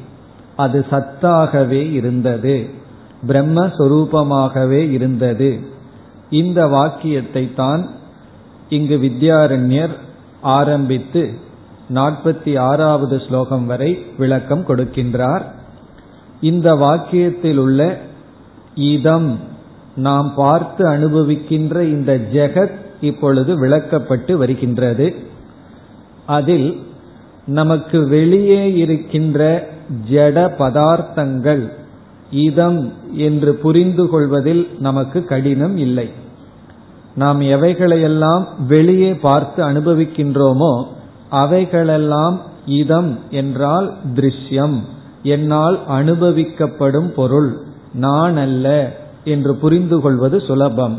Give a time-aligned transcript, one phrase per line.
[0.55, 2.79] அது சத்தாகவே இருந்தது.
[3.27, 5.59] பிரம்மஸ்வரூபமாகவே இருந்தது.
[6.29, 7.89] இந்த வாக்கியத்தை தான்
[8.69, 9.95] இங்கு வித்யாரண்யர்
[10.41, 11.29] ஆரம்பித்து
[11.93, 15.41] நாற்பத்தி ஆறாவது ஸ்லோகம் வரை விளக்கம் கொடுக்கின்றார்.
[16.41, 17.97] இந்த வாக்கியத்தில் உள்ள
[18.75, 19.39] இதம்
[19.95, 25.15] நாம் பார்த்து அனுபவிக்கின்ற இந்த ஜெகத் இப்பொழுது விளக்கப்பட்டு வருகின்றது.
[26.25, 26.83] அதில்
[27.45, 29.69] நமக்கு வெளியே இருக்கின்ற
[30.11, 31.79] ஜட பதார்த்தங்கள்
[32.31, 36.09] இதம் என்று புரிந்து கொள்வதில் நமக்கு கடினம் இல்லை.
[37.15, 40.73] நாம் எவைகளையெல்லாம் வெளியே பார்த்து அனுபவிக்கின்றோமோ
[41.29, 44.77] அவைகளெல்லாம் இதம் என்றால் திருஷ்யம்.
[45.23, 47.51] என்னால் அனுபவிக்கப்படும் பொருள்
[47.93, 48.67] நான் அல்ல
[49.23, 50.97] என்று புரிந்து கொள்வது சுலபம்.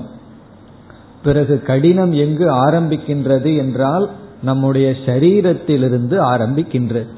[1.23, 4.11] பிறகு கடினம் எங்கு ஆரம்பிக்கின்றது என்றால்
[4.43, 7.09] நம்முடைய சரீரத்திலிருந்து ஆரம்பிக்கின்றது.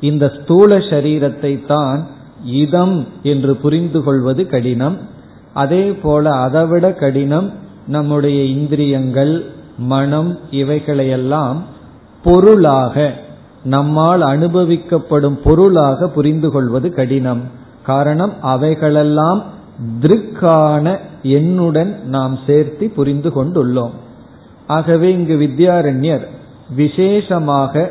[0.00, 2.00] இந்த ஸ்தூல சரீரத்தை தான்
[2.44, 4.98] இதம் என்று புரிந்து கொள்வது கடினம்.
[5.54, 7.52] அதே போல அதைவிட கடினம்
[7.86, 9.44] நம்முடைய இந்திரியங்கள்
[9.78, 11.62] மனம் இவைகளையெல்லாம்
[12.24, 13.14] பொருளாக
[13.64, 17.40] நம்மால் அனுபவிக்கப்படும் பொருளாக புரிந்து கொள்வது கடினம்.
[17.82, 19.42] காரணம் அவைகளெல்லாம்
[20.00, 23.90] திருக்கான எண்ணுடன் நாம் சேர்த்து புரிந்து கொண்டுள்ளோம்.
[24.66, 26.26] ஆகவே இங்கு வித்யாரண்யர்
[26.76, 27.90] விசேஷமாக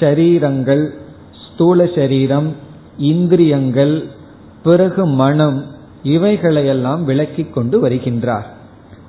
[0.00, 0.88] ஷரீரங்கள்
[1.32, 2.68] ஸ்தூல சரீரம்
[3.00, 4.08] இந்திரியங்கள்
[4.62, 5.64] பிறகு மனம்
[6.02, 8.46] இவைகளையெல்லாம் விளக்கிக் கொண்டு வருகின்றார்.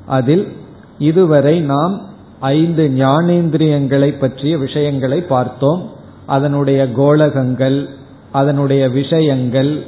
[0.05, 0.51] அதில்
[0.99, 2.01] இதுவரை நாம்
[2.39, 5.89] ஐந்து ஞானேந்திரியங்களை பற்றிய விஷயங்களை பார்த்தோம்.
[6.25, 7.89] அதனுடைய கோலகங்கள்
[8.31, 9.83] அதனுடைய விஷயங்கள்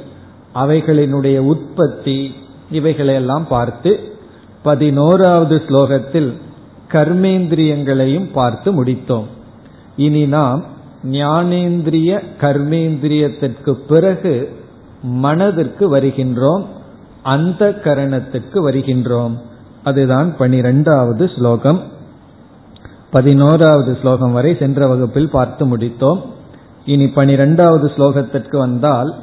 [0.54, 2.34] அவைகளினுடைய உற்பத்தி
[2.72, 4.16] இவைகளையெல்லாம் பார்த்து
[4.62, 6.32] பதினோராவது ஸ்லோகத்தில்
[6.92, 9.24] கர்மேந்திரியங்களையும் பார்த்து முடித்தோம்.
[9.96, 10.64] இனி நாம்
[11.04, 14.56] ஞானேந்திரிய கர்மேந்திரியத்திற்கு பிறகு
[15.02, 16.64] மனதிற்கு வருகின்றோம்
[17.22, 19.38] அந்த கரணத்திற்கு வருகின்றோம்.
[19.84, 21.82] அதுதான் பனிரெண்டாவது ஸ்லோகம்.
[23.10, 26.20] பதினோராவது ஸ்லோகம் வரை சென்ற வகுப்பில் பார்த்து முடித்தோம்.
[26.84, 29.14] இனி பனிரெண்டாவது ஸ்லோகத்திற்கு வந்தால்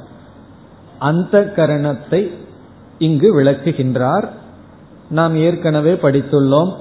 [1.00, 2.31] அந்த கரணத்தை
[2.97, 4.28] இங்கு விளக்குகின்றார்.
[5.09, 6.74] நாம் ஏற்கனவே படித்துள்ளோம்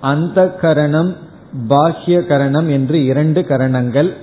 [0.00, 1.16] அந்த கரணம்
[1.68, 4.16] பாஹ்ய கரணம் என்று இரண்டு கரணங்கள்.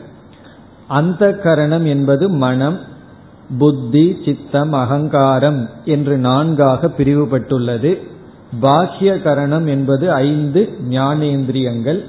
[0.92, 2.80] அந்த கரணம் என்பது மனம்
[3.60, 7.92] புத்தி சித்தம் அகங்காரம் என்று நான்காக பிரிவுபட்டுள்ளது.
[8.62, 12.00] பாஹ்ய கரணம் என்பது ஐந்து ஞானேந்திரியங்கள்.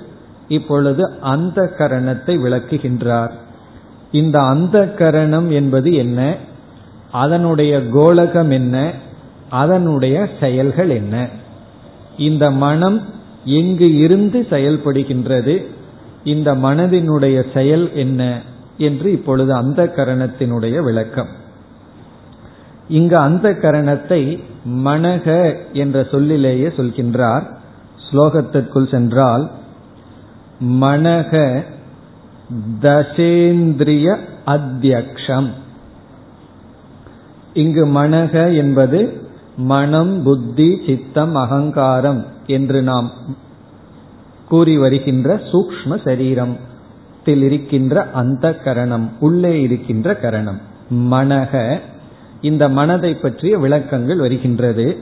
[0.48, 3.30] இப்பொழுது அந்த கரணத்தை விளக்குகின்றார்.
[4.12, 6.36] இந்த அந்த கரணம் என்பது என்ன?
[7.10, 8.90] அதனுடைய கோலகம் என்ன?
[9.48, 11.28] அதனுடைய செயல்கள் என்ன?
[12.18, 13.00] இந்த மனம்
[13.44, 15.66] எங்கு இருந்து செயல்படுகின்றது?
[16.24, 18.50] இந்த மனதினுடைய செயல் என்ன?
[18.82, 21.30] என்று இப்பொழுது அந்த கரணத்தினுடைய விளக்கம்.
[22.88, 24.22] இங்கு அந்த கரணத்தை
[24.84, 25.26] மனக
[25.72, 27.44] என்ற சொல்லிலேயே சொல்கின்றார்.
[28.06, 29.44] ஸ்லோகத்திற்குள் சென்றால்
[30.80, 31.64] மனக
[32.82, 34.08] தசேந்திரிய
[34.46, 35.48] அத்தியக்ஷம்.
[37.54, 39.00] இங்கு மனக என்பது
[39.56, 43.08] மனம் புத்தி சித்தம் அகங்காரம் என்று நாம்
[44.48, 46.54] கூறி வருகின்ற சூக்ம சரீரம்.
[47.26, 50.60] இருக்கின்ற அந்த கரணம் உள்ளே இருக்கின்ற கரணம்.
[50.90, 51.80] மனக
[52.40, 54.96] இந்த மனதை பற்றிய விளக்கங்கள் வருகின்றது.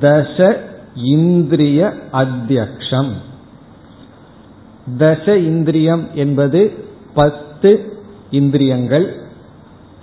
[0.00, 0.56] தச
[0.94, 3.10] இந்திரிய அத்தியக்ஷம்.
[4.98, 6.72] தச இந்திரியம் என்பது
[7.14, 7.92] பத்து
[8.30, 9.22] இந்திரியங்கள்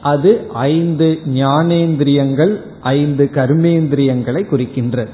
[0.02, 5.10] அது ஐந்து ஞானேந்திரியங்கள் ஐந்து கர்மேந்திரியங்களை குறிக்கின்றது.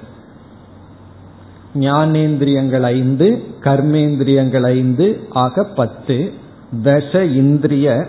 [1.79, 6.33] ஞானேந்திரியங்கள் ஐந்து கர்மேந்திரியங்கள் ஐந்து ஆக பத்து.
[6.83, 8.07] தச இந்திரிய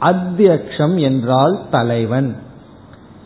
[0.00, 2.36] அத்தியக்ஷம் என்றால் தலைவன்.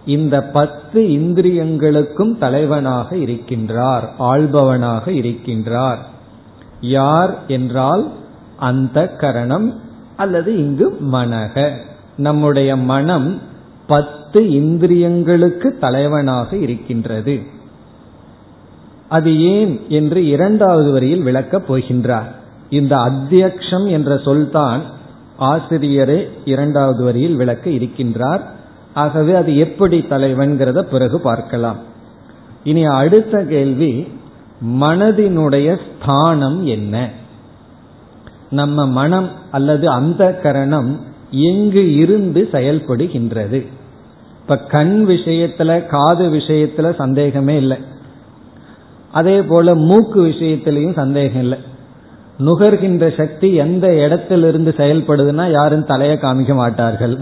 [0.06, 5.99] இந்த பத்து இந்திரியங்களுக்கும் தலைவனாக இருக்கின்றார் ஆள்பவனாக இருக்கின்றார்.
[6.81, 8.12] யார் என்றால்
[8.56, 9.81] அந்த கரணம்
[10.16, 11.72] அல்லது இங்கு மனக.
[12.16, 13.38] நம்முடைய மனம்
[13.87, 17.56] பத்து இந்திரியங்களுக்கு தலைவனாக இருக்கின்றது.
[19.08, 22.31] அது ஏன் என்று இரண்டாவது வரியில் விளக்கப் போகின்றார்.
[22.70, 24.82] இந்த அத்தியக்ஷம் என்ற சொல்தான்
[25.40, 28.40] ஆசிரியரே இரண்டாவது வரியில் விளக்க இருக்கின்றார்.
[28.94, 31.76] ஆகவே அது எப்படி தலைவன்கிறத பிறகு பார்க்கலாம்.
[32.64, 34.08] இனி அடுத்த கேள்வி
[34.81, 37.11] மனதினுடைய ஸ்தானம் என்ன?
[38.50, 41.00] நம்ம மனம் அல்லது அந்த கரணம்
[41.31, 43.66] எங்கு இருந்து செயல்படுகின்றது?
[44.40, 47.78] இப்ப கண் விஷயத்துல காது விஷயத்துல சந்தேகமே இல்லை.
[49.19, 51.59] அதே போல மூக்கு விஷயத்திலையும் சந்தேகம் இல்லை.
[52.38, 57.17] நுகர்கின்ற சக்தி எந்த இடத்திலிருந்து செயல்படுதுன்னா யாரும் தலையை காமிக்க மாட்டார்கள்.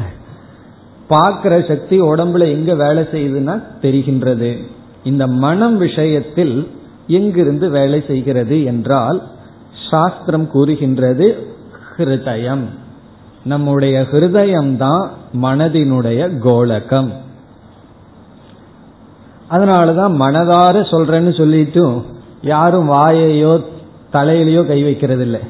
[1.08, 4.50] பார்க்கிற சக்தி உடம்புல எங்க வேலை செய்யுதுன்னா தெரிகின்றது.
[5.04, 6.56] இந்த மனம் விஷயத்தில்
[7.06, 9.19] எங்கிருந்து வேலை செய்கிறது என்றால்
[9.90, 11.26] சாஸ்திரம் கூறுகின்றது
[11.96, 12.64] ஹிருதயம்.
[13.44, 15.04] நம்முடைய ஹிருதயம்தான்
[15.42, 17.10] மனதினுடைய கோலகம்.
[19.50, 21.96] அதனாலதான் மனதார சொல்றேன்னு சொல்லிட்டும்
[22.43, 23.52] யாரும் வாயையோ
[24.12, 25.40] தலையிலையோ கை வைக்கிறது இல்லை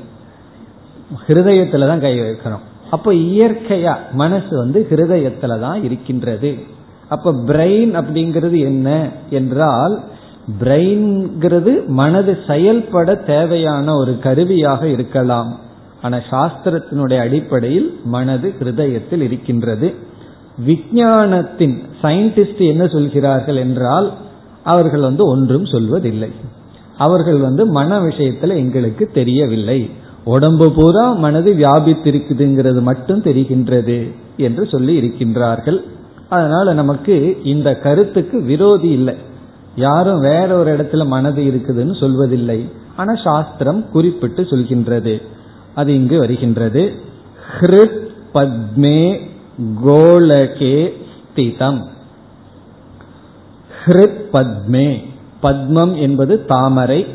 [1.27, 6.51] ஹிருதயத்துல தான் கை வைக்கிறோம் அப்போ இயற்கையா மனசு வந்து ஹிருதயத்துல தான் இருக்கின்றது.
[7.09, 8.89] அப்ப பிரெயின் அப்படிங்கிறது என்ன
[9.31, 9.95] என்றால்
[10.61, 15.51] பிரெயின்ங்கிறது மனது செயல்பட தேவையான ஒரு கருவியாக இருக்கலாம்.
[16.03, 19.95] ஆனா சாஸ்திரத்தினுடைய அடிப்படையில் மனது ஹிருதயத்தில் இருக்கின்றது.
[20.65, 24.13] விஞ்ஞானத்தின் சயின்டிஸ்ட் என்ன சொல்கிறார்கள் என்றால்
[24.65, 26.31] அவர்கள் வந்து ஒன்றும் சொல்வதில்லை.
[26.99, 29.91] அவர்கள் வந்து மன விஷயத்துல எங்களுக்கு தெரியவில்லை.
[30.25, 35.81] உடம்பு பூரா மனது வியாபித்திருக்குதுங்கிறது மட்டும் தெரிகின்றது என்று சொல்லி இருக்கின்றார்கள்.
[36.29, 39.15] அதனால நமக்கு இந்த கருத்துக்கு விரோதி இல்லை.
[39.77, 42.71] யாரும் வேற ஒரு இடத்துல மனது இருக்குதுன்னு சொல்வதில்லை.
[42.97, 45.23] ஆனா சாஸ்திரம் குறிப்பிட்டு சொல்கின்றது.
[45.75, 46.93] அது இங்கு வருகின்றது.
[47.61, 49.21] ஹிருத் பத்மே
[49.59, 51.85] கோலகே ஸ்திதம்.
[53.87, 55.05] ஹிருத் பத்மே.
[55.43, 57.07] பத்மம் என்பது தாமரை.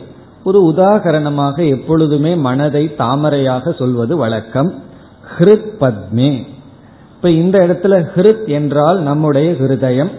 [0.43, 4.73] ஒரு உதாகரணமாக எப்பொழுதுமே மனதை தாமரையாக சொல்வது வழக்கம்.
[5.37, 6.47] ஹிருத் பத்மே.
[7.15, 10.11] இப்ப இந்த இடத்துல ஹிருத் என்றால் நம்முடைய ஹிருதயம்.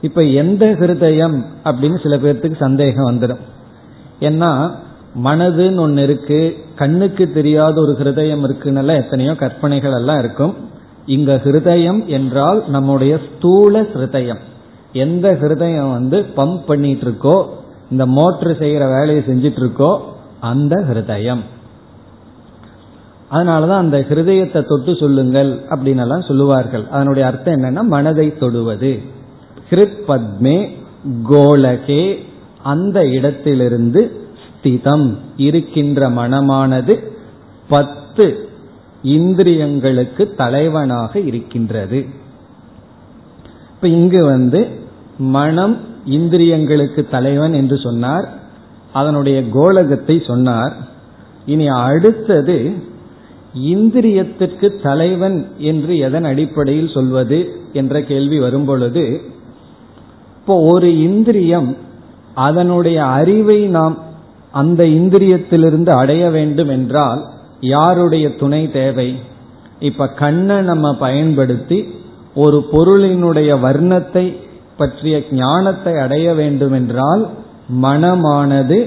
[0.00, 3.40] இப்ப எந்த ஹிருதயம் அப்படின்னு சில பேர்த்துக்கு சந்தேகம் வந்துடும்.
[4.20, 4.70] ஏன்னா
[5.24, 10.72] மனதுன்னு ஒன்று இருக்கு கண்ணுக்கு தெரியாத ஒரு ஹிருதயம் இருக்குன்னு எத்தனையோ கற்பனைகள் எல்லாம் இருக்கும்.
[11.06, 14.38] இங்க ஹிருதயம் என்றால் நம்முடைய ஸ்தூல ஹிருதயம்.
[14.92, 17.46] எந்த ஹிருதயம் வந்து பம்ப் பண்ணிட்டு இருக்கோ
[17.90, 19.98] இந்த மோட்ரு செய்யற வேலையை செஞ்சிட்டு இருக்கோ
[20.40, 21.40] அந்த ஹிருதயம்.
[23.30, 26.88] அதனாலதான் அந்த ஹிருதயத்தை தொட்டு சொல்லுங்கள் அப்படின்னு எல்லாம் சொல்லுவார்கள்.
[26.90, 29.00] அதனுடைய அர்த்தம் என்னன்னா மனதை தொடுவது.
[29.70, 30.70] ஹிருத் பத்மே
[31.30, 32.18] கோலகே
[32.62, 34.12] அந்த இடத்திலிருந்து
[34.42, 35.16] ஸ்திதம்.
[35.36, 37.12] இருக்கின்ற மனமானது
[37.68, 38.48] பத்து
[39.04, 42.06] இந்திரியங்களுக்கு தலைவனாக இருக்கின்றது.
[43.74, 44.68] இப்ப இங்கு வந்து
[45.18, 48.28] மனம் இந்திரியங்களுக்கு தலைவன் என்று சொன்னார்.
[48.92, 50.76] அதனுடைய கோலகத்தை சொன்னார்.
[51.46, 52.72] இனி அடுத்தது
[53.54, 59.20] இந்திரியத்திற்கு தலைவன் என்று எதன் அடிப்படையில் சொல்வது என்ற கேள்வி வரும்பொழுது
[60.38, 61.76] இப்போ ஒரு இந்திரியம்
[62.34, 63.98] அதனுடைய அறிவை நாம்
[64.52, 67.22] அந்த இந்திரியத்திலிருந்து அடைய வேண்டும் என்றால்
[67.64, 69.18] யாருடைய துணை தேவை?
[69.78, 71.78] இப்ப கண்ணை நம்ம பயன்படுத்தி
[72.34, 74.36] ஒரு பொருளினுடைய வர்ணத்தை
[74.76, 77.28] பற்றிய ஞானத்தை அடைய வேண்டுமென்றால்
[77.82, 78.78] மனமானது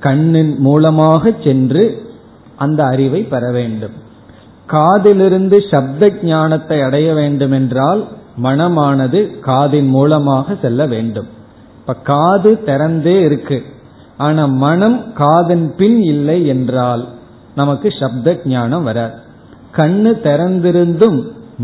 [0.00, 2.02] கண்ணின் மூலமாக சென்று
[2.56, 3.96] அந்த அறிவை பெற வேண்டும்.
[4.66, 8.06] காதிலிருந்து சப்த ஞானத்தை அடைய வேண்டுமென்றால்
[8.42, 11.28] மனமானது காதின் மூலமாக செல்ல வேண்டும்.
[11.78, 13.62] இப்ப காது திறந்தே இருக்கு.
[14.16, 17.08] ஆனா மனம் காதன் பின் இல்லை என்றால்
[17.60, 19.16] நமக்கு சப்த ஞானம் வராது
[19.78, 21.18] கண்ணு திறந்திருந்தும்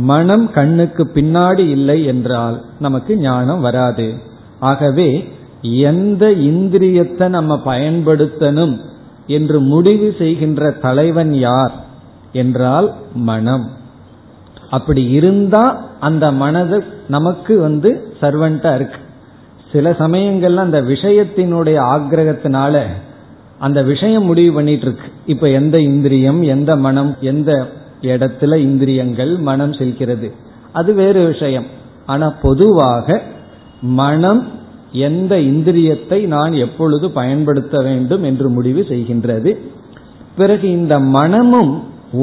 [0.09, 4.07] மனம் கண்ணுக்கு பின்னாடி இல்லை என்றால் நமக்கு ஞானம் வராது.
[4.71, 5.09] ஆகவே
[5.91, 8.75] எந்த இந்திரியத்தை நம்ம பயன்படுத்தணும்
[9.37, 11.75] என்று முடிவு செய்கின்ற தலைவன் யார்
[12.43, 12.89] என்றால்
[13.31, 13.67] மனம்.
[14.77, 15.65] அப்படி இருந்தா
[16.01, 17.91] அந்த மனது நமக்கு வந்து
[18.23, 19.01] சர்வன்டா இருக்கு.
[19.73, 22.85] சில சமயங்கள்ல அந்த விஷயத்தினுடைய ஆக்கிரகத்தினால
[23.67, 27.51] அந்த விஷயம் முடிவு பண்ணிட்டு இருக்கு இப்ப எந்த இந்திரியம் எந்த மனம் எந்த
[28.03, 30.29] இடத்துல இந்திரியங்கள் மனம் செல்கிறது
[30.73, 31.67] அது வேறு விஷயம்.
[32.07, 33.07] ஆனா பொதுவாக
[33.81, 34.43] மனம்
[34.93, 39.51] எந்த இந்திரியத்தை நான் எப்பொழுது பயன்படுத்த வேண்டும் என்று முடிவு செய்கின்றது.
[40.37, 41.73] பிறகு இந்த மனமும்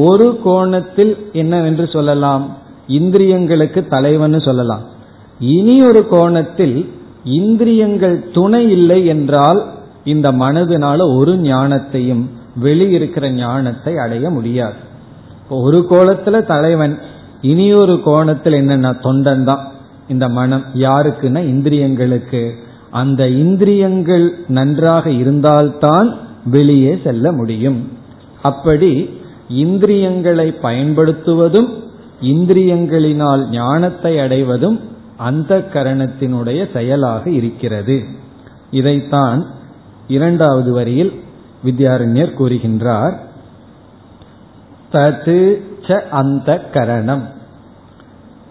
[0.08, 2.46] ஒரு கோணத்தில் என்னவென்று சொல்லலாம்?
[2.88, 4.84] இந்திரியங்களுக்கு தலைவன் சொல்லலாம்.
[5.40, 6.78] இனி ஒரு கோணத்தில்
[7.24, 9.62] இந்திரியங்கள் துணை இல்லை என்றால்
[10.04, 12.26] இந்த மனதினால ஒரு ஞானத்தையும்
[12.64, 14.74] வெளியிருக்கிற ஞானத்தை அடைய முடியாது.
[15.50, 17.00] ஒரு கோலத்துல தலைவன்
[17.42, 19.72] இனி ஒரு கோணத்தில் என்னன்னா தொண்டன் தான்.
[20.08, 22.52] இந்த மனம் யாருக்குன்னா இந்திரியங்களுக்கு.
[22.92, 27.92] அந்த இந்திரியங்கள் நன்றாக இருந்தால்தான் வெளியே செல்ல முடியும்.
[28.42, 31.70] அப்படி இந்திரியங்களை பயன்படுத்துவதும்
[32.22, 34.80] இந்திரியங்களினால் ஞானத்தை அடைவதும்
[35.18, 38.04] அந்த கரணத்தினுடைய செயலாக இருக்கிறது.
[38.72, 39.48] இதைத்தான்
[40.08, 41.24] இரண்டாவது வரியில்
[41.66, 43.18] வித்யாரண்யர் கூறுகின்றார்
[44.92, 47.24] தது ச அந்த கரணம்.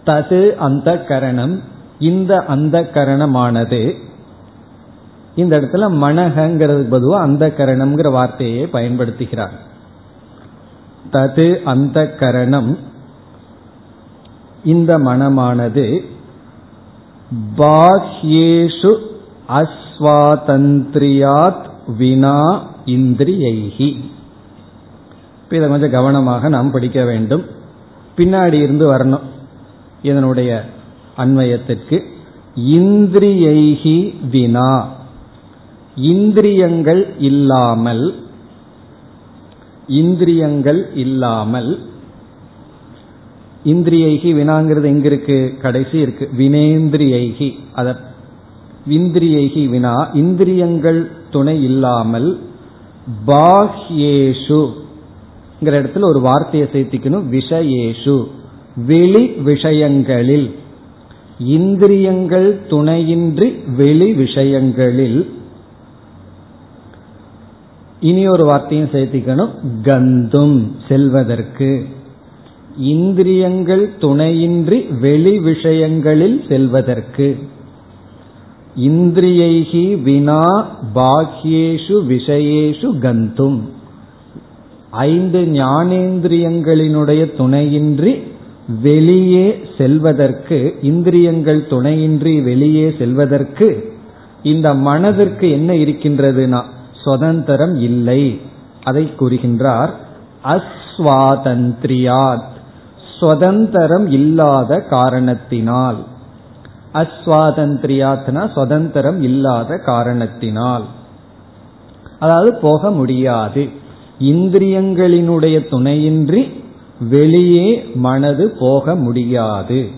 [0.05, 1.61] தது அந்த கரணம்
[1.99, 3.93] இந்த அந்த கரணமானது.
[5.35, 9.57] இந்த இடத்துல மனகங்கிறது பொதுவாக அந்த கரணம்ங்கிற வார்த்தையை பயன்படுத்துகிறார்.
[11.11, 12.77] தது அந்த கரணம்
[14.63, 15.99] இந்த மனமானது
[17.57, 18.97] பாஹ்யேஷு
[20.01, 23.97] அஸ்வாதந்திரியாத் வினா இந்திரியைகி
[25.49, 27.45] இதை கொஞ்சம் கவனமாக நாம் படிக்க வேண்டும்.
[28.17, 29.21] பின்னாடி இருந்து வரணும்.
[30.01, 30.65] இதனுடைய
[31.17, 32.03] அன்வயத்திற்கு
[32.59, 34.87] இந்திரியைகி வினா.
[35.95, 38.15] இந்திரியங்கள் இல்லாமல்
[39.87, 41.79] இந்திரியங்கள் இல்லாமல்
[43.65, 46.29] இந்திரியைகி வினாங்கிறது எங்க இருக்கு கடைசி இருக்கு.
[46.37, 48.09] வினேந்திரியைகி அத
[48.89, 52.39] இந்திரியைகி வினா இந்திரியங்கள் துணை இல்லாமல்
[53.27, 54.79] பாஹ்யேஷு
[55.61, 57.23] இடத்துல ஒரு வார்த்தையை சேர்த்திக்கணும்.
[57.31, 58.27] விஷயேஷு.
[58.85, 60.55] வெளி விஷயங்களில்.
[61.39, 65.31] இந்திரியங்கள் துணையின்றி வெளி விஷயங்களில்.
[67.99, 69.49] இனி ஒரு வார்த்தையும் சேர்த்திக்கணும்.
[69.81, 71.85] கந்தும் செல்வதற்கு.
[72.77, 77.37] இந்திரியங்கள் துணையின்றி வெளி விஷயங்களில் செல்வதற்கு.
[78.75, 83.61] இந்திரியைகி வினா பாக்கியேஷு விஷயேஷு கந்தும்.
[84.89, 88.23] ஐந்து ஞானேந்திரியங்களினுடைய துணையின்றி
[88.81, 93.93] வெளியே செல்வதற்கு இந்திரியங்கள் துணையின்றி வெளியே செல்வதற்கு
[94.43, 96.63] இந்த மனதிற்கு என்ன இருக்கின்றதுனா
[97.03, 98.39] சுதந்திரம் இல்லை.
[98.83, 99.89] அதை கூறுகின்றார்
[100.43, 102.49] அஸ்வாதந்திரியாத்
[103.19, 106.10] சுதந்திரம் இல்லாத காரணத்தினால்.
[106.93, 110.83] அஸ்வாதந்திரியாத்னா சுதந்திரம் இல்லாத காரணத்தினால்.
[112.19, 113.69] அதாவது போக முடியாது.
[114.19, 116.63] இந்திரியங்களினுடைய துணையின்றி
[117.09, 119.89] வெளியே மனது போக முடியாது.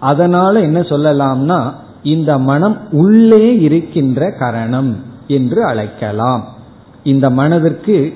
[0.00, 6.48] அதனால என்ன சொல்லலாம்னா இந்த மனம் உள்ளே இருக்கின்ற கரணம் என்று அழைக்கலாம்.
[7.02, 8.12] இந்த மனதிற்கு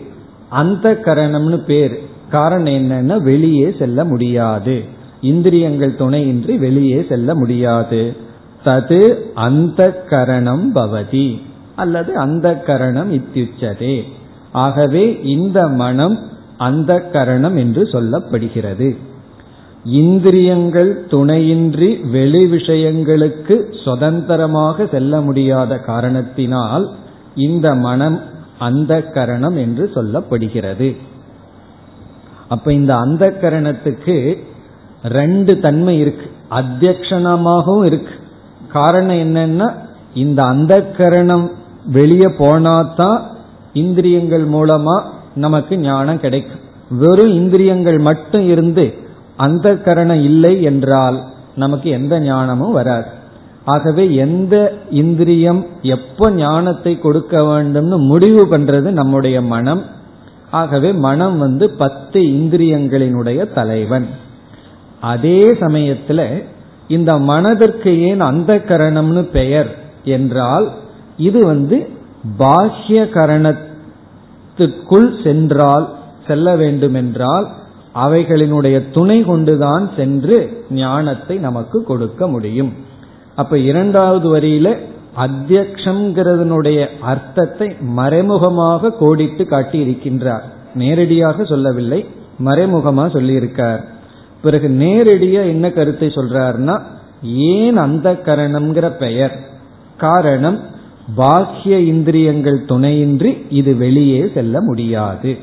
[0.49, 2.01] அந்த கரணம்னு பேர்.
[2.31, 5.01] காரணம் என்னன்னா வெளியே செல்ல முடியாது.
[5.23, 8.17] இந்திரியங்கள் துணையின்றி வெளியே செல்ல முடியாது.
[8.65, 11.41] தது அந்த கரணம் பவதி.
[11.77, 14.03] அல்லது அந்த கரணம் இத்தியுச்சதே.
[14.53, 16.19] ஆகவே இந்த மனம்
[16.59, 18.97] அந்த கரணம் என்று சொல்லப்படுகிறது.
[19.85, 26.91] இந்திரியங்கள் துணையின்றி வெளி விஷயங்களுக்கு சுதந்திரமாக செல்ல முடியாத காரணத்தினால்
[27.35, 28.21] இந்த மனம்
[28.59, 30.97] அந்த கரணம் என்று சொல்லப்படுகிறது.
[32.49, 34.39] அப்ப இந்த அந்த கரணத்துக்கு
[35.03, 36.31] ரெண்டு தன்மை இருக்கு.
[36.51, 38.15] அத்தியக்ஷணமாகவும் இருக்கு.
[38.73, 39.73] காரணம் என்னன்னா
[40.15, 41.51] இந்த அந்த கரணம்
[41.87, 43.21] வெளியே போனாதான்
[43.73, 45.03] இந்திரியங்கள் மூலமா
[45.35, 46.61] நமக்கு ஞானம் கிடைக்கும்.
[46.91, 48.95] வெறும் இந்திரியங்கள் மட்டும் இருந்து
[49.37, 51.23] அந்த கரணம் இல்லை என்றால்
[51.57, 53.07] நமக்கு எந்த ஞானமும் வராது.
[53.65, 59.83] ஆகவே எந்த இந்திரியம் எப்ப ஞானத்தை கொடுக்க வேண்டும்னு முடிவு பண்றது நம்முடைய மனம்.
[60.51, 64.07] ஆகவே மனம் வந்து பத்து இந்திரியங்களினுடைய தலைவன்.
[65.11, 66.21] அதே சமயத்துல
[66.89, 69.71] இந்த மனதிற்கு ஏன் அந்த கரணம்னு பெயர்
[70.17, 70.67] என்றால்
[71.29, 71.77] இது வந்து
[72.39, 75.87] பாஹ்ய கரணத்திற்குள் சென்றால்
[76.27, 77.47] செல்ல வேண்டுமென்றால்
[77.95, 80.37] அவைகளினுடைய துணை கொண்டுதான் சென்று
[80.71, 82.73] ஞானத்தை நமக்கு கொடுக்க முடியும்.
[83.35, 84.69] அப்ப இரண்டாவது வரியில
[85.25, 86.81] அத்தியக்ஷங்கிறதனுடைய
[87.13, 90.45] அர்த்தத்தை மறைமுகமாக கோடிட்டு காட்டி இருக்கின்றார்
[90.75, 92.01] நேரடியாக சொல்லவில்லை
[92.39, 93.83] மறைமுகமாக சொல்லியிருக்கார்.
[94.43, 96.77] பிறகு நேரடியா என்ன கருத்தை சொல்றாருன்னா
[97.53, 99.35] ஏன் அந்த கரணம்ங்கிற பெயர்?
[99.97, 100.59] காரணம்
[101.15, 105.39] பாக்கிய இந்திரியங்கள் துணையின்றி இது வெளியே செல்ல முடியாது.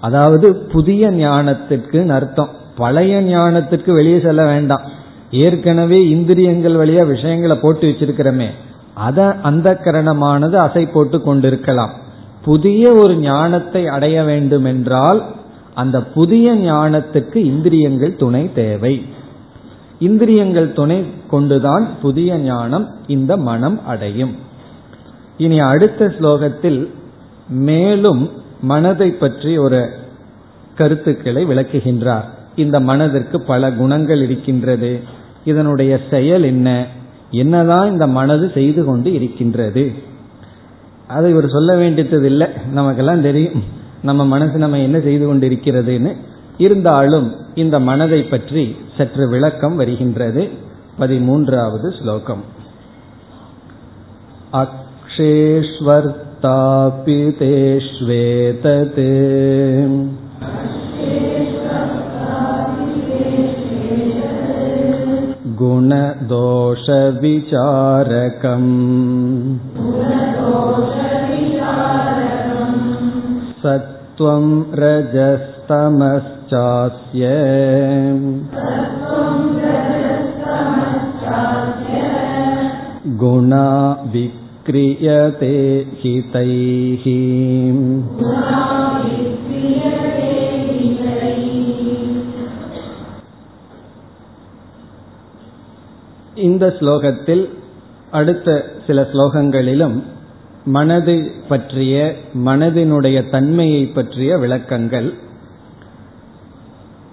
[0.00, 2.48] அதாவது புதிய ஞானத்திற்கு அர்த்தம்.
[2.76, 4.84] பழைய ஞானத்திற்கு வெளியே செல்ல வேண்டாம்.
[5.30, 8.48] ஏற்கனவே இந்திரியங்கள் வழியா விஷயங்களை போட்டு வச்சிருக்கிறோமே
[8.94, 11.92] அத அந்த கரணமானது அசை போட்டு கொண்டிருக்கலாம்.
[12.44, 15.20] புதிய ஒரு ஞானத்தை அடைய வேண்டும் என்றால்
[15.78, 19.02] அந்த புதிய ஞானத்துக்கு இந்திரியங்கள் துணை தேவை.
[19.98, 24.34] இந்திரியங்கள் துணை கொண்டுதான் புதிய ஞானம் இந்த மனம் அடையும்.
[25.36, 26.88] இனி அடுத்த ஸ்லோகத்தில்
[27.48, 28.30] மேலும்
[28.60, 29.88] மனதை பற்றி ஒரு
[30.74, 32.24] கருத்துக்களை விளக்குகின்றார்.
[32.56, 35.00] இந்த மனதிற்கு பல குணங்கள் இருக்கின்றது.
[35.44, 36.86] இதனுடைய செயல் என்ன?
[37.30, 39.92] என்னதான் இந்த மனது செய்து கொண்டு இருக்கின்றது.
[41.08, 42.46] அதை இவர் சொல்ல வேண்டியது இல்லை.
[42.72, 43.76] நமக்கெல்லாம் தெரியும்.
[44.01, 46.11] நம்ம மனசு நம்ம என்ன செய்து கொண்டு இருக்கிறதுன்னு
[46.57, 48.63] இருந்தாலும் இந்த மனதை பற்றி
[48.97, 50.43] சற்று விளக்கம் வருகின்றது
[50.99, 52.43] பதிமூன்றாவது ஸ்லோகம்
[55.75, 59.01] அக்ஷேஸ்வர்த்தாபி தேஷ்வேதத்
[67.45, 68.71] गुणदोषविचारकम्
[73.63, 74.45] सत्त्वं
[74.81, 75.53] रजस्तमश्चास्य
[83.21, 83.67] गुणा
[84.13, 85.55] विक्रियते
[86.01, 87.05] हितैः
[96.45, 97.43] இந்த ஸ்லோகத்தில்
[98.11, 98.49] அடுத்த
[98.87, 99.95] சில ஸ்லோகங்களிலும்
[100.76, 101.16] மனது
[101.48, 101.94] பற்றிய
[102.44, 105.08] மனதினுடைய தன்மையை பற்றிய விளக்கங்கள்.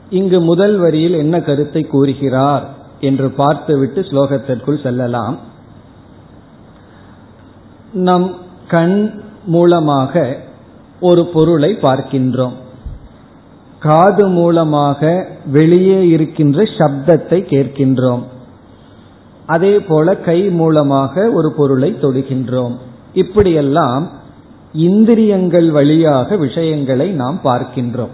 [0.10, 2.66] இங்கு முதல் வரியில் என்ன கருத்தை கூறுகிறார்
[3.00, 5.38] என்று பார்த்துவிட்டு ஸ்லோகத்திற்குள் செல்லலாம்.
[8.08, 8.28] நம்
[8.68, 8.98] கண்
[9.46, 10.24] மூலமாக
[11.00, 12.56] ஒரு பொருளை பார்க்கின்றோம்.
[13.80, 15.02] காது மூலமாக
[15.52, 18.24] வெளியே இருக்கின்ற சப்தத்தை கேட்கின்றோம்.
[19.46, 22.76] அதே போல கை மூலமாக ஒரு பொருளை தொடுகின்றோம்.
[23.16, 24.04] இப்படியெல்லாம்
[24.74, 28.14] இந்திரியங்கள் வழியாக விஷயங்களை நாம் பார்க்கின்றோம்.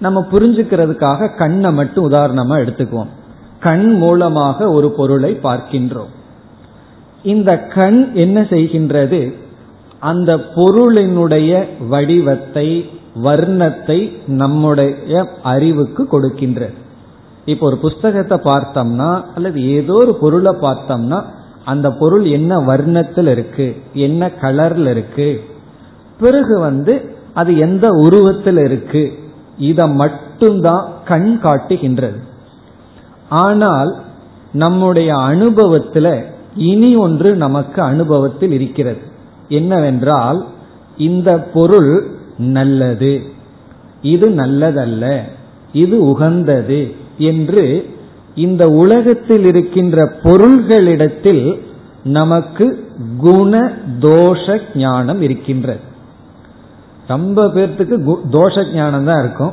[0.00, 3.12] நம்ம புரிஞ்சுக்கிறதுக்காக கண்ணை மட்டும் உதாரணமா எடுத்துக்குவோம்.
[3.60, 6.12] கண் மூலமாக ஒரு பொருளை பார்க்கின்றோம்.
[7.22, 9.20] இந்த கண் என்ன செய்கின்றது?
[9.98, 11.52] அந்த பொருளினுடைய
[11.88, 12.68] வடிவத்தை
[13.24, 16.76] வர்ணத்தை நம்முடைய அறிவுக்கு கொடுக்கின்றது.
[17.44, 21.18] இப்போ ஒரு புஸ்தகத்தை பார்த்தோம்னா அல்லது ஏதோ ஒரு பொருளை பார்த்தோம்னா
[21.64, 23.76] அந்த பொருள் என்ன வர்ணத்தில் இருக்கு?
[23.94, 25.44] என்ன கலர்ல இருக்கு?
[26.20, 29.18] பிறகு வந்து அது எந்த உருவத்தில் இருக்கு?
[29.58, 32.18] இதை மட்டும்தான் கண் காட்டுகின்றது.
[33.28, 33.96] ஆனால்
[34.52, 36.24] நம்முடைய அனுபவத்தில்
[36.56, 38.98] இனி ஒன்று நமக்கு அனுபவத்தில் இருக்கிறது.
[39.48, 40.46] என்னவென்றால்
[40.98, 42.06] இந்த பொருள்
[42.38, 43.22] நல்லது.
[44.02, 45.20] இது நல்லதல்ல.
[45.72, 47.93] இது உகந்தது என்று
[48.34, 51.60] இந்த உலகத்தில் இருக்கின்ற பொருள்களிடத்தில்
[52.04, 55.80] நமக்கு குண தோஷ ஞானம் இருக்கின்றது.
[57.06, 59.52] ரொம்ப பேர்த்துக்கு தோஷ ஞானம் தான் இருக்கும்.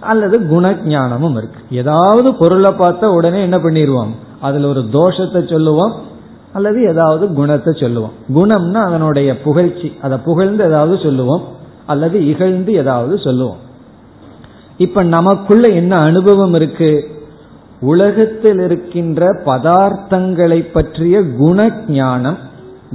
[0.00, 1.60] அல்லது குண ஞானமும் இருக்கு.
[1.70, 4.08] ஏதாவது பொருளை பார்த்தா உடனே என்ன பண்ணிடுவோம்?
[4.40, 5.92] அதுல ஒரு தோஷத்தை சொல்லுவோம்.
[6.52, 8.12] அல்லது ஏதாவது குணத்தை சொல்லுவோம்.
[8.34, 9.92] குணம்னா அதனுடைய புகழ்ச்சி.
[10.02, 11.42] அதை புகழ்ந்து ஏதாவது சொல்லுவோம்.
[11.86, 13.56] அல்லது இகழ்ந்து ஏதாவது சொல்லுவோம்.
[14.76, 17.20] இப்ப நமக்குள்ள என்ன அனுபவம் இருக்கு?
[17.82, 22.38] உலகத்தில் இருக்கின்ற பதார்த்தங்களை பற்றிய குண ஞானம்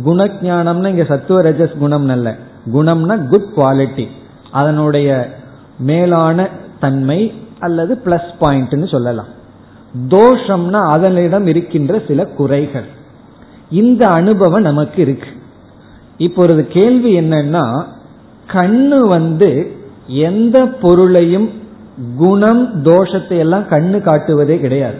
[0.03, 2.35] குண ஞானம்னா இங்க சத்துவ ரஜஸ் குணம் அல்ல.
[2.73, 4.07] குணம்னா குட் குவாலிட்டி
[4.51, 5.35] அதனுடைய
[5.79, 9.31] மேலான தன்மை அல்லது பிளஸ் பாயிண்ட்னு சொல்லலாம்.
[10.09, 12.85] தோஷம்னா அதனிடம் இருக்கின்ற சில குறைகள்.
[13.69, 15.29] இந்த அனுபவம் நமக்கு இருக்கு.
[16.17, 17.83] இப்போ ஒரு கேள்வி என்னன்னா
[18.53, 19.71] கண்ணு வந்து
[20.07, 21.49] எந்த பொருளையும்
[22.17, 24.97] குணம் தோஷத்தை எல்லாம் கண்ணு காட்டுவதே கிடையாது.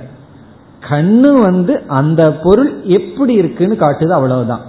[0.89, 4.62] கண்ணு வந்து அந்த பொருள் எப்படி இருக்குன்னு காட்டுது அவ்வளவுதான்.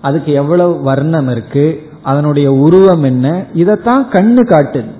[0.00, 4.90] அதுக்கு எவ்வளவு வர்ணம் இருக்கு அதனுடைய உருவம் என்ன இதைத்தான் கண்ணு காட்டுது.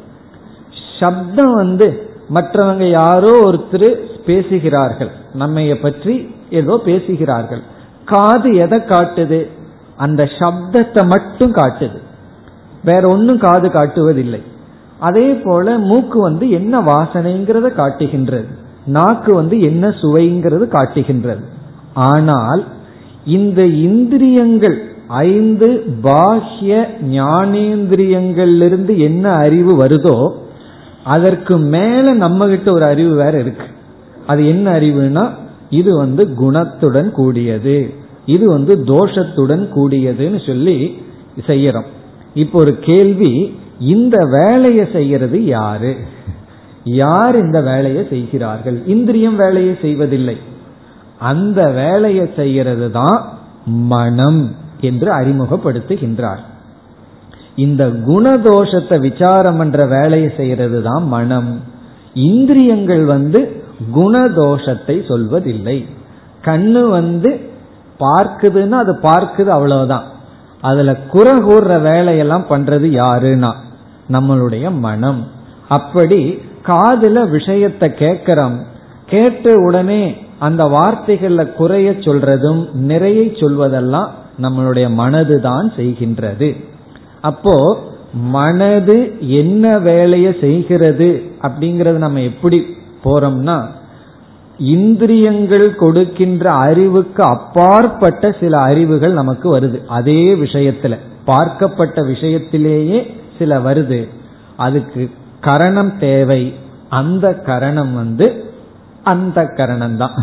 [1.01, 3.95] சப்தம் வந்து மற்றவங்க யாரோ ஒருத்தர்
[4.27, 7.63] பேசுகிறார்கள் நம்மைய பற்றி ஏதோ பேசுகிறார்கள்.
[8.05, 9.49] காது எதை காட்டுது?
[9.97, 11.99] அந்த சப்தத்தை மட்டும் காட்டுது.
[12.85, 14.43] வேற ஒன்னும் காது காட்டுவதில்லை.
[14.99, 18.49] அதே போல மூக்கு வந்து என்ன வாசனைங்கிறத காட்டுகின்றது.
[18.87, 21.43] நாக்கு வந்து என்ன சுவைங்கிறது காட்டுகின்றது.
[21.95, 22.63] ஆனால்
[23.25, 25.69] இந்த இந்திரியங்கள் ஐந்து
[26.03, 26.73] பாஹ்ய
[27.19, 30.19] ஞானேந்திரியங்களிலிருந்து என்ன அறிவு வருதோ
[31.05, 33.67] அதற்கு மேல நம்ம கிட்ட ஒரு அறிவு வேற இருக்கு.
[34.27, 35.25] அது என்ன அறிவுனா
[35.71, 37.79] இது வந்து குணத்துடன் கூடியது.
[38.27, 40.77] இது வந்து தோஷத்துடன் கூடியதுன்னு சொல்லி
[41.47, 41.89] செய்யறோம்.
[42.35, 43.33] இப்போ ஒரு கேள்வி
[43.79, 45.97] இந்த வேலையை செய்யறது யாரு?
[46.85, 48.87] யார் இந்த வேலையை செய்கிறார்கள்?
[48.87, 50.39] இந்திரியம் வேலையை செய்வதில்லை.
[51.19, 53.29] அந்த வேலையை செய்யறது தான்
[53.65, 56.39] மனம் என்று அறிமுகப்படுத்துகின்றார்.
[57.55, 61.61] இந்த குணதோஷத்தை விசாரம் என்ற வேலையை செய்யறது தான் மனம்.
[62.15, 63.63] இந்திரியங்கள் வந்து
[63.95, 65.87] குணதோஷத்தை சொல்வதில்லை.
[66.45, 67.41] கண்ணு வந்து
[68.01, 70.05] பார்க்குதுன்னா அது பார்க்குது அவ்வளவுதான்.
[70.61, 73.55] அதுல குறை கூறுற வேலையெல்லாம் பண்றது யாருன்னா?
[74.11, 75.27] நம்மளுடைய மனம்.
[75.69, 78.57] அப்படி காதுல விஷயத்தை கேட்கிறோம்.
[79.07, 84.09] கேட்ட உடனே அந்த வார்த்தைகள்ல குறைய சொல்றதும் நிறைய சொல்வதெல்லாம்
[84.43, 86.57] நம்மளுடைய மனது தான் செய்கின்றது.
[87.21, 87.79] அப்போ
[88.13, 92.65] மனது என்ன வேலையை செய்கிறது அப்படிங்கறது நம்ம எப்படி
[93.05, 93.65] போறோம்னா
[94.59, 99.85] இந்திரியங்கள் கொடுக்கின்ற அறிவுக்கு அப்பாற்பட்ட சில அறிவுகள் நமக்கு வருது.
[99.87, 104.09] அதே விஷயத்துல பார்க்கப்பட்ட விஷயத்திலேயே சில வருது.
[104.57, 106.55] அதுக்கு கரணம் தேவை.
[106.89, 108.45] அந்த கரணம் வந்து
[109.05, 110.17] அந்த கரணம் தான்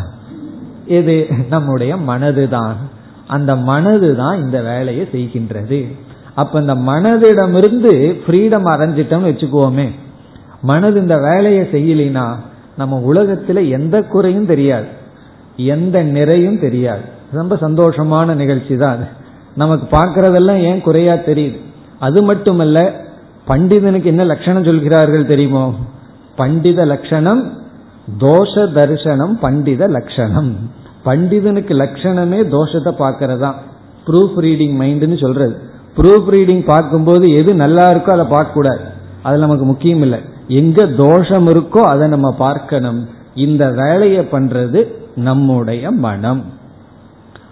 [0.86, 2.75] இது நம்முடைய மனதுதான்.
[3.28, 5.95] அந்த மனது தான் இந்த வேலையை செய்கின்றது.
[6.36, 7.91] அப்ப இந்த மனதிடமிருந்து
[8.25, 9.89] ஃப்ரீடம் அடைஞ்சிட்டோம்னு வச்சுக்குவோமே.
[10.62, 12.36] மனது இந்த வேலையை செய்யலினா
[12.78, 14.88] நம்ம உலகத்துல எந்த குறையும் தெரியாது.
[15.58, 17.01] எந்த நிறையும் தெரியாது.
[17.32, 19.08] ரொம்ப சந்தோஷமான நிகழ்ச்சி தான் அது
[19.56, 21.60] நமக்கு பார்க்கறதெல்லாம் ஏன் குறையா தெரியுது?
[21.99, 23.04] அது மட்டுமல்ல
[23.47, 25.73] பண்டிதனுக்கு என்ன லட்சணம் சொல்கிறார்கள் தெரியுமோ?
[26.36, 27.51] பண்டித லட்சணம்
[28.17, 30.55] தோஷ தரிசனம் பண்டித லட்சணம்.
[31.05, 33.53] பண்டிதனுக்கு லட்சணமே தோஷத்தை பார்க்கறதா?
[34.08, 35.60] ப்ரூஃப் ரீடிங் மைண்டுன்னு சொல்றது.
[35.97, 38.79] ப்ரூஃப் ரீடிங் பார்க்கும்போது எது நல்லா இருக்கோ அதை பார்க்கக்கூடாது.
[39.23, 40.19] அது நமக்கு முக்கியம் இல்லை.
[40.47, 43.08] எங்க தோஷம் இருக்கோ அதை நம்ம பார்க்கணும்.
[43.36, 46.43] இந்த வேலையை பண்றது நம்முடைய மனம்.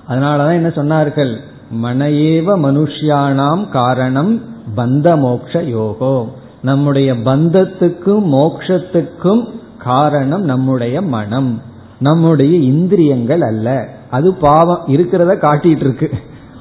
[0.10, 1.38] அதனாலதான் என்ன சொன்னார்கள்?
[1.84, 4.42] மனையேவ மனுஷியானாம் காரணம்
[4.76, 6.28] பந்த மோக்ஷ யோகோ
[6.62, 11.62] நம்முடைய பந்தத்துக்கும் மோக்ஷத்துக்கும் காரணம் நம்முடைய மனம்.
[12.00, 13.88] நம்முடைய இந்திரியங்கள் அல்ல.
[14.10, 16.10] அது பாவம் இருக்கிறத காட்டிட்டு இருக்கு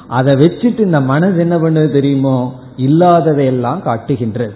[0.09, 2.55] அதை வச்சுட்டு இந்த மனது என்ன பண்ணுது தெரியுமோ?
[2.77, 4.55] இல்லாததையெல்லாம் காட்டுகின்றது.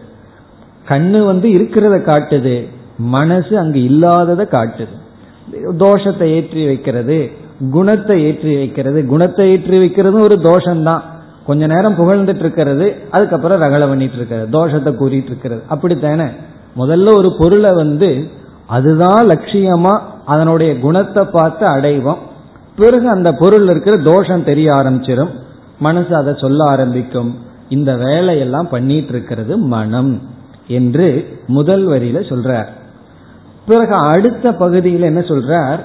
[0.89, 2.69] கண்ணு வந்து இருக்கிறத காட்டுது.
[2.99, 4.95] மனசு அங்கு இல்லாததை காட்டுது.
[5.53, 7.31] தோஷத்தை ஏற்றி வைக்கிறது.
[7.71, 9.07] குணத்தை ஏற்றி வைக்கிறது.
[9.07, 11.01] குணத்தை ஏற்றி வைக்கிறதும் ஒரு தோஷம்தான்.
[11.47, 16.29] கொஞ்ச நேரம் புகழ்ந்துட்டு இருக்கிறது அதுக்கப்புறம் ரகல பண்ணிட்டு இருக்கிறது தோஷத்தை கூறிட்டு இருக்கிறது அப்படித்தானே?
[16.77, 18.29] முதல்ல ஒரு பொருளை வந்து
[18.67, 22.23] அதுதான் லட்சியமா அதனுடைய குணத்தை பார்த்து அடைவோம்.
[22.77, 25.33] பிறகு அந்த பொருள் இருக்கிற தோஷம் தெரிய ஆரம்பிச்சிடும்
[25.79, 27.35] மனசு அதை சொல்ல ஆரம்பிக்கும்.
[27.69, 30.23] இந்த வேலையெல்லாம் பண்ணிட்டு இருக்கிறது மனம்
[30.67, 31.07] என்று
[31.47, 32.67] முதல் வரியில சொல்றார்.
[33.67, 35.79] பிறகு அடுத்த பகுதியில் என்ன சொல்றார்?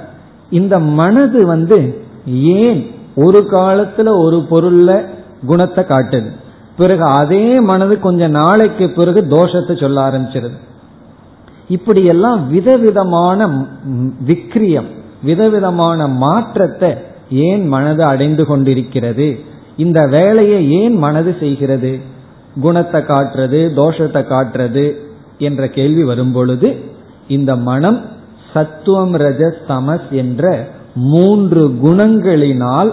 [0.49, 5.01] இந்த மனது வந்து ஏன் ஒரு காலத்துல ஒரு பொருள்ல
[5.45, 6.29] குணத்தை காட்டுது.
[6.77, 10.57] பிறகு அதே மனது கொஞ்ச நாளைக்கு பிறகு தோஷத்தை சொல்ல ஆரம்பிச்சிருது.
[11.67, 13.39] இப்படியெல்லாம் விதவிதமான
[14.25, 14.89] விக்ரியம்
[15.23, 16.91] விதவிதமான மாற்றத்தை
[17.47, 19.27] ஏன் மனது அடைந்து கொண்டிருக்கிறது?
[19.77, 21.91] இந்த வேலையை ஏன் மனது செய்கிறது?
[22.61, 24.85] குணத்தை காட்டுறது தோஷத்தை காட்டுறது
[25.47, 26.69] என்ற கேள்வி வரும்பொழுது
[27.27, 27.99] இந்த மனம்
[28.53, 30.43] சத்துவம் ரஜஸ் தமஸ் என்ற
[31.11, 32.91] மூன்று குணங்களினால்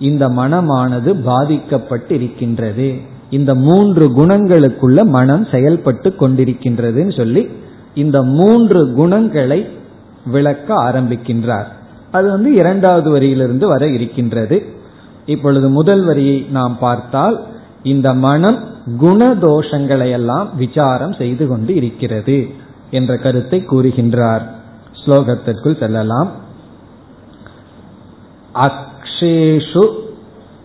[0.00, 2.88] இந்த மனமானது பாதிக்கப்பட்டிருக்கின்றது.
[3.30, 7.42] இந்த மூன்று குணங்களுக்குள்ள மனம் செயல்பட்டு கொண்டிருக்கின்றதுன்னு சொல்லி
[7.94, 9.60] இந்த மூன்று குணங்களை
[10.24, 11.68] விளக்க ஆரம்பிக்கின்றார்.
[12.10, 14.56] அது வந்து இரண்டாவது வரியிலிருந்து வர இருக்கின்றது.
[15.26, 17.36] இப்பொழுது முதல் வரியை நாம் பார்த்தால்
[17.82, 18.58] இந்த மனம்
[19.00, 22.38] குணதோஷங்களை எல்லாம் விசாரம் செய்து கொண்டு இருக்கிறது
[22.90, 24.44] என்ற கருத்தை கூறுகின்றார்.
[25.02, 26.30] ஸ்லோகத்திற்குள் செல்லலாம்.
[29.20, 29.90] அக்ஷேஷு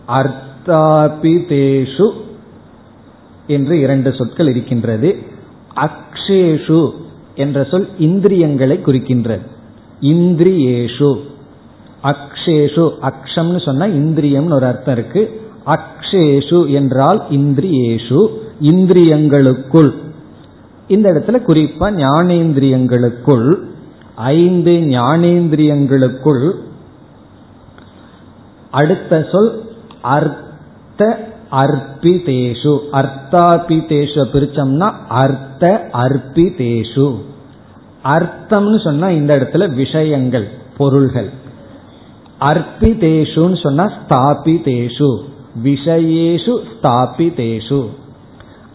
[0.08, 2.10] அர்த்தாபிதேஷு
[3.46, 5.16] என்று இரண்டு சொற்கள் இருக்கின்றது.
[5.76, 6.90] அக்ஷேஷு
[7.34, 9.40] என்ற சொல் இந்திரியங்களை குறிக்கின்றது.
[10.00, 11.20] இந்திரியேஷு.
[12.02, 15.40] அக்ஷேஷு அக்ஷம்னு சொன்னா இந்திரியம்னு ஒரு அர்த்தம் இருக்கு.
[15.66, 18.28] அக்ஷேஷு என்றால் இந்திரியேஷு
[18.62, 19.94] இந்திரியங்களுக்குள்.
[20.88, 23.58] இந்த இடத்துல குறிப்பா ஞானேந்திரியங்களுக்குள்
[24.14, 26.64] ஐந்து ஞானேந்திரியங்களுக்குள்
[28.76, 29.50] அடுத்த சொல்
[30.02, 31.08] அர்த்த
[31.52, 32.72] அர்ப்பிதேஷு.
[32.92, 37.06] அர்த்தாபிதேஷு பிரிச்சோம்னா அர்த்த அர்ப்பிதேஷு.
[38.04, 41.30] அர்த்தம்னு சொன்னா இந்த இடத்துல விஷயங்கள் பொருள்கள்.
[42.40, 45.10] அர்ப்பிதேஷுன்னு சொன்னா ஸ்தாபிதேஷு.
[45.64, 47.80] விஷயேஷு ஸ்தாபிதேஷு.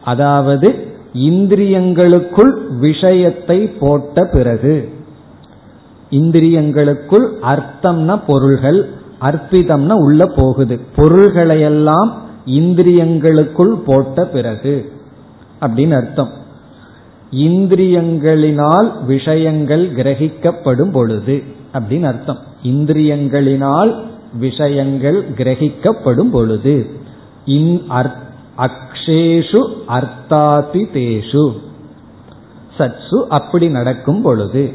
[0.06, 0.70] அதாவது
[1.14, 4.76] இந்திரியங்களுக்குள் விஷயத்தை போட்ட பிறகு.
[6.12, 8.82] இந்திரியங்களுக்குள் அர்த்தம்னா பொருள்கள்
[9.22, 10.80] அர்ப்பிதம்னா உள்ள போகுது.
[10.96, 12.12] பொருள்களையெல்லாம்
[12.46, 14.92] இந்திரியங்களுக்குள் போட்ட பிறகு
[15.62, 16.32] அப்படின்னு அர்த்தம்.
[17.32, 22.38] இந்திரியங்களினால் விஷயங்கள் கிரகிக்கப்படும் பொழுது அப்படின்னு அர்த்தம்.
[22.64, 23.94] இந்திரியங்களினால்
[24.40, 26.90] விஷயங்கள் கிரகிக்கப்படும் பொழுது
[27.46, 28.20] அக்ஷேஷு
[28.58, 31.52] அக்ஷேஷு அர்த்தாபிதேஷு
[32.78, 34.74] சத்சு அப்படி நடக்கும் பொழுது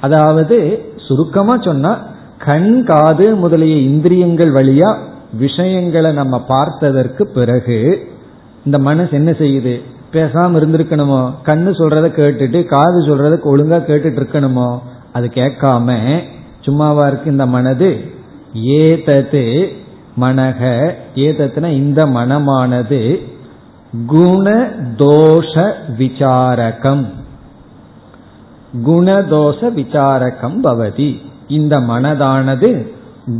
[0.00, 0.56] அதாவது
[0.96, 1.92] சுருக்கமா சொன்னா
[2.38, 4.96] கண் காது முதலிய இந்திரியங்கள் வழியா
[5.32, 8.08] விஷயங்களை நம்ம பார்த்ததற்கு பிறகு
[8.64, 9.82] இந்த மனசு என்ன செய்யுது?
[10.12, 11.32] பேசாம இருந்திருக்கணுமோ?
[11.44, 14.78] கண்ணு சொல்றத கேட்டுட்டு காது சொல்றத ஒழுங்கா கேட்டுட்டு இருக்கணுமோ
[15.12, 16.20] அது கேட்காம
[16.60, 18.00] சும்மாவா இருக்கு இந்த மனது?
[18.52, 19.72] ஏதது
[20.20, 23.22] மனக ஏதத்துனா இந்த மனமானது
[24.06, 24.50] குண
[24.96, 27.06] தோஷ விசாரகம்.
[28.86, 31.25] குணதோஷ விசாரகம் பவதி.
[31.48, 32.94] இந்த மனதானது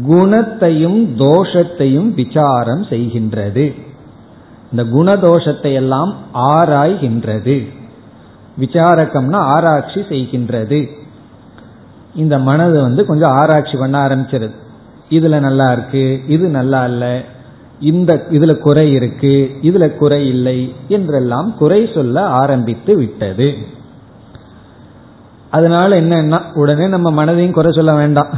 [0.06, 3.74] குணத்தையும் தோஷத்தையும் விசாரம் செய்கின்றது.
[4.70, 7.66] இந்த குணதோஷத்தை எல்லாம் ஆராய்கின்றது.
[8.60, 10.88] விசாரக்கம்னா ஆராய்ச்சி செய்கின்றது.
[12.14, 14.54] இந்த மனது வந்து கொஞ்சம் ஆராய்ச்சி பண்ண ஆரம்பிச்சிருது.
[15.10, 17.22] இதுல நல்லா இருக்கு இது நல்லா இல்ல
[17.80, 23.54] இந்த இதுல குறை இருக்கு இதுல குறை இல்லை என்றெல்லாம் குறை சொல்ல ஆரம்பித்து விட்டது.
[25.56, 28.30] அதனால என்னன்னா உடனே நம்ம மனதையும் குறை சொல்ல வேண்டாம்.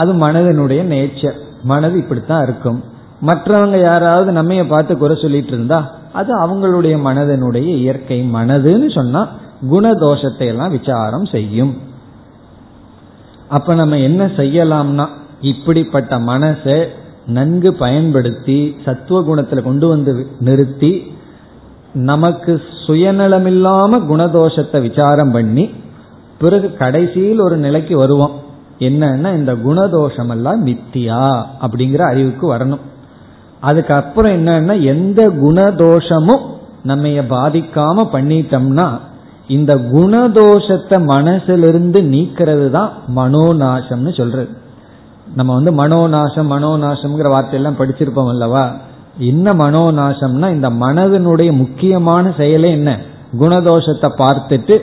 [0.00, 1.38] அது மனதனுடைய நேச்சர்
[1.70, 2.80] மனது இப்படித்தான் இருக்கும்.
[3.26, 5.80] மற்றவங்க யாராவது நம்மைய பார்த்து குறை சொல்லிட்டு இருந்தா
[6.20, 8.18] அது அவங்களுடைய மனதனுடைய இயற்கை.
[8.36, 9.22] மனதுன்னு சொன்னா
[9.72, 11.72] குணதோஷத்தை எல்லாம் விசாரம் செய்யும்.
[13.56, 15.06] அப்ப நம்ம என்ன செய்யலாம்னா
[15.50, 16.78] இப்படிப்பட்ட மனசை
[17.36, 20.92] நன்கு பயன்படுத்தி சத்துவ குணத்துல கொண்டு வந்து நிறுத்தி
[22.08, 22.52] நமக்கு
[22.86, 25.64] சுயநலமில்லாம குணதோஷத்தை விசாரம் பண்ணி
[26.40, 28.34] பிறகு கடைசியில் ஒரு நிலைக்கு வருவோம்.
[28.78, 31.24] என்னன்னா இந்த குணதோஷம் எல்லாம் மித்தியா
[31.60, 32.84] அப்படிங்கிற அறிவுக்கு வரணும்.
[33.60, 36.44] அதுக்கப்புறம் என்னன்னா எந்த குணதோஷமும்
[36.82, 38.86] நம்ம பாதிக்காம பண்ணிட்டோம்னா
[39.46, 44.48] இந்த குணதோஷத்தை மனசிலிருந்து நீக்கிறது தான் மனோநாசம்னு சொல்றது.
[45.34, 48.64] நம்ம வந்து மனோநாசம் மனோநாசம்ங்கிற வார்த்தையெல்லாம் படிச்சிருப்போம் அல்லவா?
[49.18, 52.90] என்ன மனோநாசம்னா இந்த மனதினுடைய முக்கியமான செயலே என்ன?
[53.40, 54.76] குணதோஷத்தை பார்த்துட்டு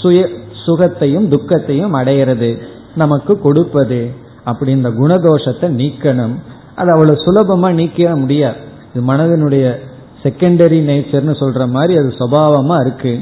[0.00, 0.20] சுய
[0.66, 2.58] சுகத்தையும் துக்கத்தையும் அடையிறது
[2.96, 4.10] நமக்கு கொடுப்பது
[4.44, 6.34] அப்படி இந்த குணதோஷத்தை நீக்கணும்.
[6.74, 8.56] அது அவ்வளவு சுலபமா நீக்க முடியாது.
[8.94, 9.78] இது மனதனுடைய
[10.22, 13.20] செகண்டரி நேச்சர்னு சொல்ற மாதிரி அது சுபாவமா இருக்கு.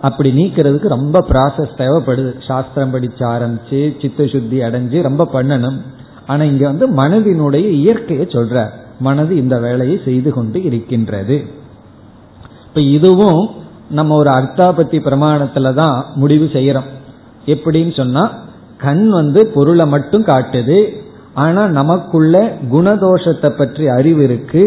[0.00, 2.46] அப்படி நீக்கிறதுக்கு ரொம்ப ப்ராசஸ் தேவைப்படுது.
[2.46, 5.76] சாஸ்திரம் படிச்சு ஆரம்பிச்சு சித்த சுத்தி அடைஞ்சு ரொம்ப பண்ணணும்.
[6.26, 8.68] ஆனா இங்க வந்து மனதினுடைய இயற்கையை சொல்ற.
[9.00, 11.44] மனது இந்த வேலையை செய்து கொண்டு இருக்கின்றது.
[12.68, 13.50] இப்ப இதுவும்
[13.98, 16.88] நம்ம ஒரு அர்த்தாபத்தி பிரமாணத்துல தான் முடிவு செய்யறோம்.
[17.54, 18.22] எப்படின்னு சொன்னா
[18.84, 20.78] கண் வந்து பொருளை மட்டும் காட்டுது
[21.44, 22.34] ஆனா நமக்குள்ள
[22.72, 24.62] குணதோஷத்தை பற்றி அறிவு இருக்கு.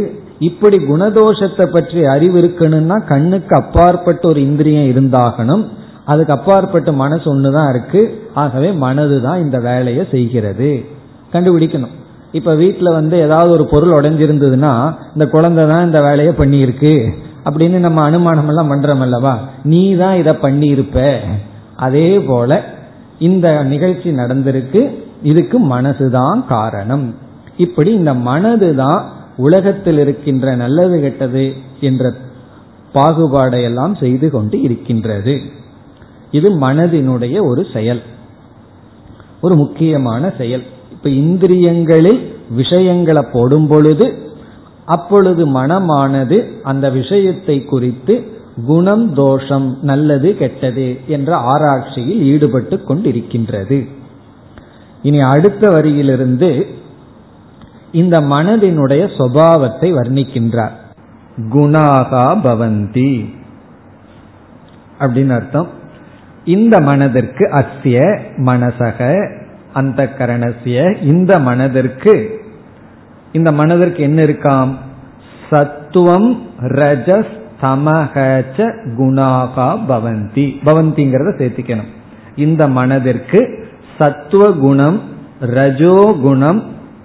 [0.48, 5.63] இப்படி குணதோஷத்தை பற்றி அறிவு இருக்கணும்னா கண்ணுக்கு அப்பாற்பட்ட ஒரு இந்திரியம் இருந்தாகணும்.
[6.12, 8.02] அதுக்கு அப்பாற்பட்ட மனசு ஒண்ணுதான் இருக்கு.
[8.42, 10.70] ஆகவே மனது தான் இந்த வேலையை செய்கிறது.
[11.34, 11.96] கண்டுபிடிக்கணும்.
[12.32, 14.74] இப்ப வீட்டுல வந்து ஏதாவது ஒரு பொருள் உடைஞ்சிருந்ததுன்னா
[15.13, 16.94] இந்த குழந்தை தான் இந்த வேலையை பண்ணியிருக்கு.
[17.49, 21.19] அப்படின்னு நம்ம அனுமானம் எல்லாம் பண்றோம் அல்லவா நீ தான் இதை பண்ணியிருப்ப.
[21.75, 22.63] அதே போல
[23.19, 24.95] இந்த நிகழ்ச்சி நடந்திருக்கு.
[25.23, 27.15] இதுக்கு மனசுதான் காரணம்.
[27.57, 32.13] இப்படி இந்த மனது தான் உலகத்தில் இருக்கின்ற நல்லது கெட்டது என்ற
[32.93, 35.41] பாகுபாடையெல்லாம் செய்து கொண்டு இருக்கின்றது.
[36.31, 38.01] இது மனதினுடைய ஒரு செயல்.
[39.41, 40.63] ஒரு முக்கியமான செயல்.
[40.91, 44.27] இப்ப இந்திரியங்களில் விஷயங்களை போடும் பொழுது
[44.88, 53.88] அப்பொழுது மனமானது அந்த விஷயத்தை குறித்து குணம் தோஷம் நல்லது கெட்டது என்ற ஆராய்ச்சியில் ஈடுபட்டு கொண்டிருக்கின்றது.
[55.02, 56.65] இனி அடுத்த வரியிலிருந்து
[57.91, 60.76] இந்த மனதினுடைய சுவாவத்தை வர்ணிக்கின்றார்.
[61.50, 63.12] குணாகா பவந்தி
[65.00, 65.67] அப்படின்னு அர்த்தம்.
[66.45, 67.97] இந்த மனதிற்கு அஸ்ய
[68.38, 69.00] மனசக
[69.73, 72.13] அந்த கரணசிய இந்த மனதிற்கு
[73.38, 74.71] இந்த மனதிற்கு என்ன இருக்காம்?
[75.50, 76.30] சத்துவம்
[76.80, 78.58] ரஜஸ் தமகச்ச
[78.97, 80.45] குணாகா பவந்தி.
[80.65, 81.91] பவந்திங்கிறத சேர்த்துக்கணும்.
[82.36, 83.39] இந்த மனதிற்கு
[83.97, 84.97] சத்துவ குணம்
[85.39, 86.60] ரஜோ குணம்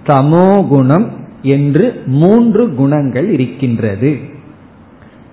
[0.05, 1.07] தமோ குணம்
[1.41, 4.11] என்று மூன்று குணங்கள் இருக்கின்றது.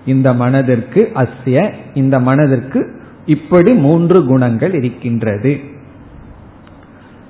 [0.05, 1.57] இந்த மனதிற்கு அஸ்ய
[1.93, 2.79] இந்த மனதிற்கு
[3.25, 5.51] இப்படி மூன்று குணங்கள் இருக்கின்றது.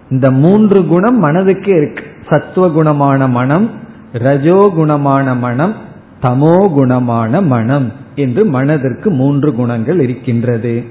[0.10, 2.05] இந்த மூன்று குணம் மனதுக்கே இருக்கு.
[2.31, 3.69] சத்துவகுணமான மனம்
[4.13, 5.73] ரஜோகுணமான மனம்
[6.21, 10.83] தமோ குணமான மனம் என்று மனதிற்கு மூன்று குணங்கள் இருக்கின்றது.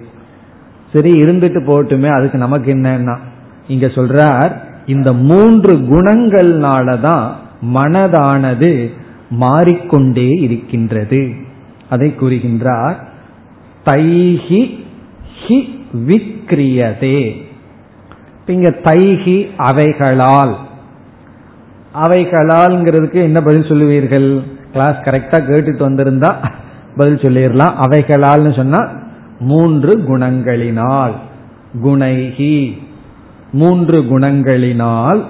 [0.92, 3.16] சரி இருந்துட்டு போட்டுமே அதுக்கு நமக்கு என்னன்னா
[3.68, 4.53] இங்க சொல்றார்
[4.87, 7.26] இந்த மூன்று குணங்கள்னாலதான்
[7.74, 8.90] மனதானது
[9.31, 11.33] மாறிக்கொண்டே இருக்கின்றது.
[11.90, 12.96] அதை கூறுகின்றார்
[13.85, 14.62] தைஹி
[15.42, 15.59] ஹி
[16.07, 17.20] விக்ரியதே.
[18.46, 20.57] இங்க தைஹி அவைகளால்
[21.94, 24.42] அவைகளால்ங்கிறதுக்கு என்ன பதில் சொல்லுவீர்கள்?
[24.72, 26.48] கிளாஸ் கரெக்டா கேட்டுட்டு வந்திருந்தா
[26.96, 27.74] பதில் சொல்லிடலாம்.
[27.81, 28.90] அவைகளால்னு சொன்னா
[29.40, 31.12] மூன்று குணங்களினால்.
[31.85, 32.79] குணைகி
[33.53, 35.24] மூன்று குணங்களினால்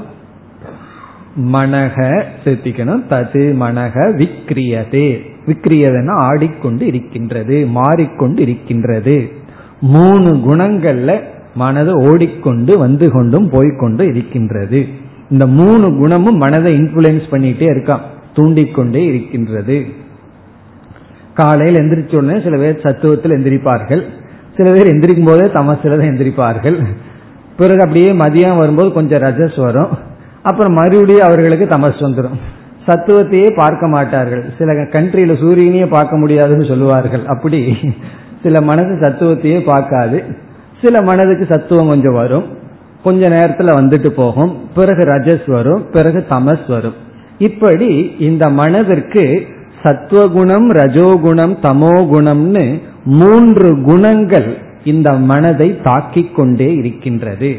[1.53, 5.21] மனக சேர்த்திக்கணும் தது மனக விக்ரியதே.
[5.47, 9.33] விக்ரியதுன்னா ஆடிக்கொண்டு இருக்கின்றது மாறிக்கொண்டு இருக்கின்றது.
[9.81, 11.21] மூணு குணங்கள்ல
[11.55, 15.09] மனது ஓடிக்கொண்டு வந்து கொண்டும் போய்கொண்டு இருக்கின்றது.
[15.31, 18.05] இந்த மூணு குணமும் மனதை இன்ஃபுளுயன்ஸ் பண்ணிட்டே இருக்கான்
[18.37, 19.77] தூண்டிக்கொண்டே இருக்கின்றது.
[21.35, 24.03] காலையில் எந்திரிச்ச உடனே சில பேர் சத்துவத்தில் எந்திரிப்பார்கள்.
[24.57, 26.77] சில பேர் எந்திரிக்கும் போதே தமசில தான் எந்திரிப்பார்கள்.
[27.57, 29.93] பிறகு அப்படியே மதியம் வரும்போது கொஞ்சம் ரஜஸ் வரும்.
[30.43, 32.39] அப்புறம் மறுபடியும் அவர்களுக்கு தமஸ் வந்துடும்
[32.87, 34.45] சத்துவத்தையே பார்க்க மாட்டார்கள்.
[34.59, 37.25] சில கண்ட்ரியில சூரியனையே பார்க்க முடியாதுன்னு சொல்லுவார்கள்.
[37.27, 37.61] அப்படி
[38.43, 40.19] சில மனது சத்துவத்தையே பார்க்காது.
[40.83, 42.47] சில மனதுக்கு சத்துவம் கொஞ்சம் வரும்.
[43.03, 44.69] கொஞ்ச நேரத்துல வந்துட்டு போகும்.
[44.75, 46.95] பிறகு ரஜஸ் வரும் பிறகு தமஸ் வரும்.
[47.39, 49.47] இப்படி இந்த மனதிற்கு
[49.83, 57.57] சத்துவகுணம் ரஜோகுணம் தமோகுணம்னு மூன்று குணங்கள் இந்த மனதை தாக்கிக் கொண்டே இருக்கின்றது.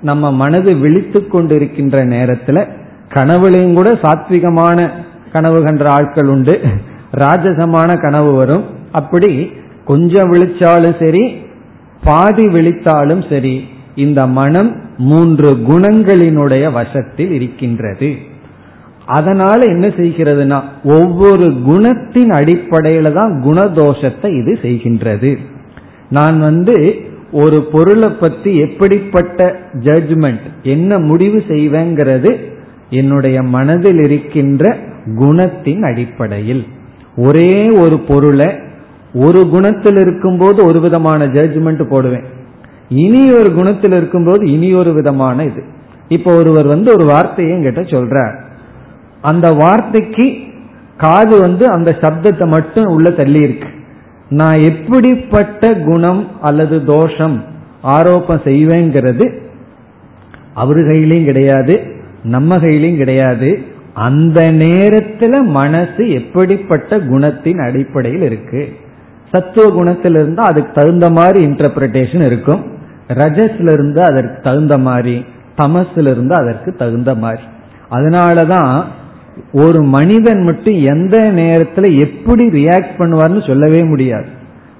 [0.00, 2.66] நம்ம மனது விழித்து கொண்டிருக்கின்ற நேரத்துல
[3.14, 4.90] கனவுலையும் கூட சாத்விகமான
[5.32, 6.60] கனவு கன்ற ஆட்கள் உண்டு.
[7.14, 8.64] ராஜசமான கனவு வரும்.
[8.92, 9.50] அப்படி
[9.84, 11.24] கொஞ்சம் விழிச்சாலும் சரி
[12.04, 13.68] பாதி விழித்தாலும் சரி
[14.04, 14.70] இந்த மனம்
[15.02, 18.10] மூன்று குணங்களினுடைய வசத்தில் இருக்கின்றது.
[19.18, 20.58] அதனால என்ன செய்கிறதுனா
[20.96, 25.30] ஒவ்வொரு குணத்தின் அடிப்படையில தான் குணதோஷத்தை இது செய்கின்றது.
[26.10, 26.76] நான் வந்து
[27.32, 29.46] ஒரு பொருளை பத்தி எப்படிப்பட்ட
[29.78, 32.30] ஜட்ஜ்மெண்ட் என்ன முடிவு செய்வேங்கிறது
[32.90, 34.64] என்னுடைய மனதில் இருக்கின்ற
[35.18, 36.64] குணத்தின் அடிப்படையில்.
[37.16, 38.48] ஒரே ஒரு பொருளை
[39.14, 42.26] ஒரு குணத்தில் இருக்கும்போது ஒரு விதமான ஜட்ஜ்மெண்ட் போடுவேன்.
[42.88, 45.62] இனி ஒரு குணத்தில் இருக்கும்போது இனி ஒரு விதமான இது.
[46.08, 48.40] இப்போ ஒருவர் வந்து ஒரு வார்த்தையை என்கிட்ட சொல்றார்.
[49.20, 50.36] அந்த வார்த்தைக்கு
[50.96, 53.68] காது வந்து அந்த சப்தத்தை மட்டும் உள்ள தள்ளி இருக்கு
[54.28, 57.44] நான் எப்படிப்பட்ட குணம் அல்லது தோஷம்
[57.82, 59.38] ஆரோப்பம் செய்வேங்கிறது
[60.54, 61.82] அவரு கையிலையும் கிடையாது
[62.22, 63.62] நம்ம கையிலையும் கிடையாது.
[63.94, 68.68] அந்த நேரத்துல மனசு எப்படிப்பட்ட குணத்தின் அடிப்படையில் இருக்கு.
[69.32, 72.64] சத்துவ குணத்தில் இருந்தால் அதுக்கு தகுந்த மாதிரி இன்டர்பிரிட்டேஷன் இருக்கும்.
[73.08, 75.24] ரஜஸ்ல இருந்து அதற்கு தகுந்த மாதிரி
[75.62, 77.42] தமஸ்ல இருந்து அதற்கு தகுந்த மாதிரி.
[77.90, 78.84] அதனாலதான்
[79.52, 84.26] ஒரு மனிதன் மட்டும் எந்த நேரத்துல எப்படி ரியாக்ட் பண்ணுவார்னு சொல்லவே முடியாது.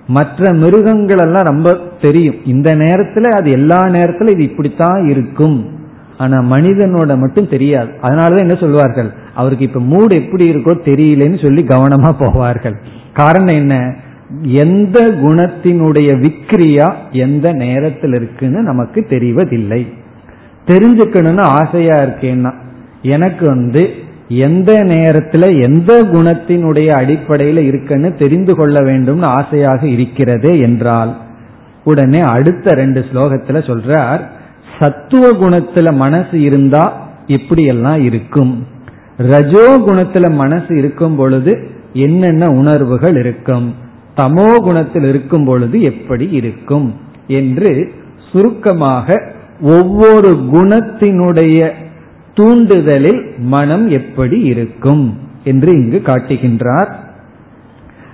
[0.07, 2.35] மற்ற மிருகங்கள் எல்லாம் ரொம்ப தெரியும்.
[2.45, 5.69] இந்த நேரத்துல அது எல்லா நேரத்துல இது இப்படித்தான் இருக்கும்.
[6.19, 7.91] ஆனா மனிதனோட மட்டும் தெரியாது.
[8.03, 9.13] அதனாலதான் என்ன சொல்வார்கள்?
[9.35, 12.75] அவருக்கு இப்ப மூடு எப்படி இருக்கோ தெரியலன்னு சொல்லி கவனமா போவார்கள்.
[13.13, 13.95] காரணம் என்ன?
[14.43, 19.87] எந்த குணத்தினுடைய விக்ரியா எந்த நேரத்தில் இருக்குன்னு நமக்கு தெரிவதில்லை.
[20.67, 22.53] தெரிஞ்சுக்கணும்னு ஆசையா இருக்கேன்னா
[23.03, 23.89] எனக்கு வந்து
[24.29, 31.17] எந்த நேரத்துல எந்த குணத்தினுடைய அடிப்படையில் இருக்குன்னு தெரிந்து கொள்ள வேண்டும்னு ஆசையாக இருக்கிறதே என்றால்
[31.85, 34.21] உடனே அடுத்த ரெண்டு ஸ்லோகத்துல சொல்றார்
[34.81, 38.67] சத்துவ குணத்துல மனசு இருந்தா எப்படியெல்லாம் இருக்கும்.
[39.17, 43.75] ரஜோ குணத்துல மனசு இருக்கும் பொழுது என்னென்ன உணர்வுகள் இருக்கும்?
[44.19, 46.95] தமோ குணத்தில் இருக்கும் பொழுது எப்படி இருக்கும்
[47.27, 47.93] என்று
[48.33, 49.23] சுருக்கமாக
[49.61, 51.71] ஒவ்வொரு குணத்தினுடைய
[52.35, 56.91] தூண்டுதலில் மனம் எப்படி இருக்கும் என்று இங்கு காட்டுகின்றார்.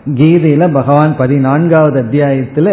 [0.07, 2.69] கீதையில பகவான் பதினான்காவது அத்தியாயத்துல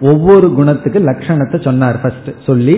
[0.00, 2.76] ஒவ்வொரு குணத்துக்கு லட்சணத்தை சொன்னார் ஃபர்ஸ்ட் சொல்லி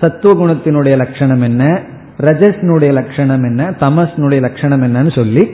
[0.00, 1.80] சத்துவ குணத்தினுடைய லட்சணம் என்ன
[2.20, 5.44] ரஜஸ்னுடைய லட்சணம் என்ன தமஸ்னுடைய லட்சணம் என்னன்னு சொல்லி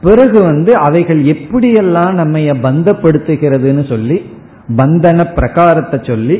[0.00, 4.18] பிறகு வந்து அவைகள் எப்படியெல்லாம் நம்ம பந்தப்படுத்துகிறதுன்னு சொல்லி
[4.76, 6.36] பந்தன பிரகாரத்தை சொல்லி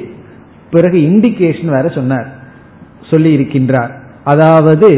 [0.70, 2.28] பிறகு இண்டிகேஷன் வேற சொன்னார்
[3.10, 3.92] சொல்லி இருக்கின்றார்.
[4.24, 4.88] அதாவது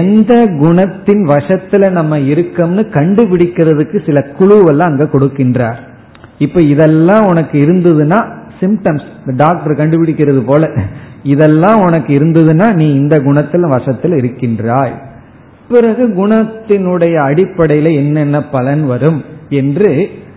[0.00, 5.80] எந்த குணத்தின் வசத்துல நம்ம இருக்கோம்னு கண்டுபிடிக்கிறதுக்கு சில குழுவெல்லாம் அங்க கொடுக்கின்றார்.
[6.38, 8.18] இப்ப இதெல்லாம் உனக்கு இருந்ததுன்னா
[8.60, 9.06] சிம்டம்ஸ்
[9.36, 10.70] டாக்டர் கண்டுபிடிக்கிறது போல
[11.22, 14.94] இதெல்லாம் உனக்கு இருந்ததுன்னா நீ இந்த குணத்தில் வசத்தில் இருக்கின்றாய்.
[15.70, 19.18] பிறகு குணத்தினுடைய அடிப்படையில என்னென்ன பலன் வரும்
[19.48, 19.90] என்று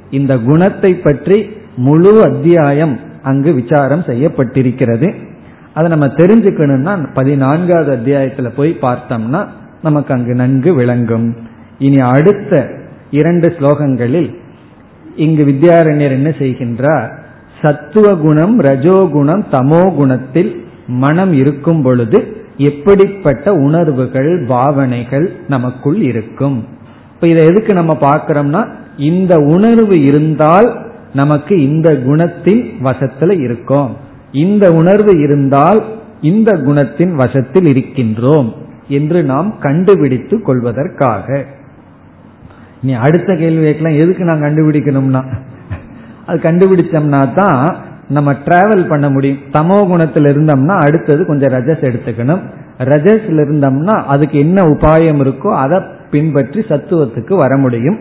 [0.09, 1.37] இந்த குணத்தை பற்றி
[1.77, 5.07] முழு அத்தியாயம் அங்கு விசாரம் செய்யப்பட்டிருக்கிறது.
[5.73, 9.41] அதை நம்ம தெரிஞ்சுக்கணும்னா பதினான்காவது அத்தியாயத்துல போய் பார்த்தோம்னா
[9.81, 11.27] நமக்கு அங்கு நன்கு விளங்கும்.
[11.79, 12.53] இனி அடுத்த
[13.11, 14.29] இரண்டு ஸ்லோகங்களில்
[15.15, 17.09] இங்கு வித்யாரண்யர் என்ன செய்கின்றார்?
[17.61, 20.51] சத்துவ குணம் ரஜோகுணம் தமோ குணத்தில்
[20.87, 22.19] மனம் இருக்கும் பொழுது
[22.57, 26.67] எப்படிப்பட்ட உணர்வுகள் பாவனைகள் நமக்குள் இருக்கும்.
[27.13, 33.97] இப்ப இதை எதுக்கு நம்ம பார்க்கிறோம்னா இந்த உணர்வு இருந்தால் நமக்கு இந்த குணத்தின் வசத்துல இருக்கோம்.
[34.31, 35.83] இந்த உணர்வு இருந்தால்
[36.21, 38.53] இந்த குணத்தின் வசத்தில் இருக்கின்றோம்
[38.87, 41.45] என்று நாம் கண்டுபிடித்து கொள்வதற்காக.
[42.81, 45.23] நீ அடுத்த கேள்வி கேட்கலாம் எதுக்கு நான் கண்டுபிடிக்கணும்னா?
[46.25, 47.75] அது கண்டுபிடிச்சோம்னா தான்
[48.09, 49.37] நம்ம டிராவல் பண்ண முடியும்.
[49.51, 52.39] தமோ குணத்தில் இருந்தோம்னா அடுத்தது கொஞ்சம் ரஜஸ் எடுத்துக்கணும்.
[52.79, 55.79] ரஜஸ்ல இருந்தோம்னா அதுக்கு என்ன உபாயம் இருக்கோ அதை
[56.11, 57.99] பின்பற்றி சத்துவத்துக்கு வர முடியும்.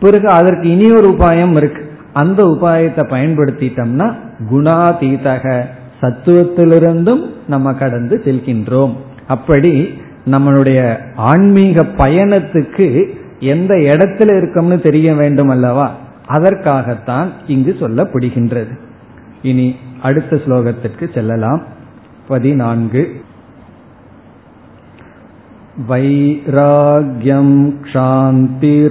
[0.00, 1.90] பிறகு அதற்கு இனி ஒரு உபாயம் இருக்கு.
[2.12, 4.12] அந்த உபாயத்தை பயன்படுத்திட்டோம்னா
[4.52, 5.62] குணாதீதக
[6.02, 8.92] சத்துவத்திலிருந்தும் நம்ம கடந்து செல்கின்றோம்.
[9.26, 9.98] அப்படி
[10.30, 13.04] நம்மளுடைய ஆன்மீக பயணத்துக்கு
[13.40, 15.94] எந்த இடத்துல இருக்கோம்னு தெரிய வேண்டும் அல்லவா?
[16.26, 18.78] அதற்காகத்தான் இங்கு சொல்லப்படுகின்றது.
[19.45, 19.67] இனி
[20.01, 21.61] அடுத்த ஸ்லோகத்திற்கு செல்லலாம்
[22.27, 23.03] பதினான்கு
[25.89, 27.49] वैराग्यं
[27.83, 28.89] क्षान्तिरौर्धार्यम्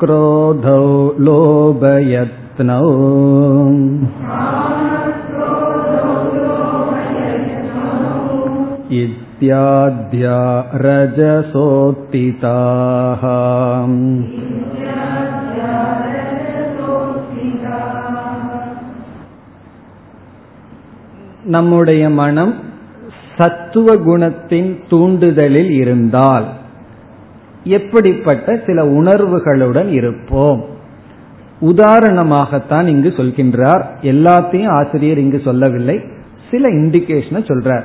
[0.00, 0.82] कामक्रोधौ
[1.26, 2.84] लोभयत्नौ
[9.00, 10.38] इत्याद्या
[10.84, 12.42] रजसोत्थिताः
[21.46, 22.54] நம்முடைய மனம்
[23.36, 26.46] சத்துவ குணத்தின் தூண்டுதலில் இருந்தால்
[27.63, 30.65] எப்படிப்பட்ட சில உணர்வுகளுடன் இருப்போம்.
[31.61, 33.85] உதாரணமாகத்தான் இங்கு சொல்கின்றார்.
[34.01, 35.99] எல்லாத்தையும் ஆசிரியர் இங்கு சொல்லவில்லை.
[36.51, 37.83] சில இண்டிகேஷனை சொல்றார்.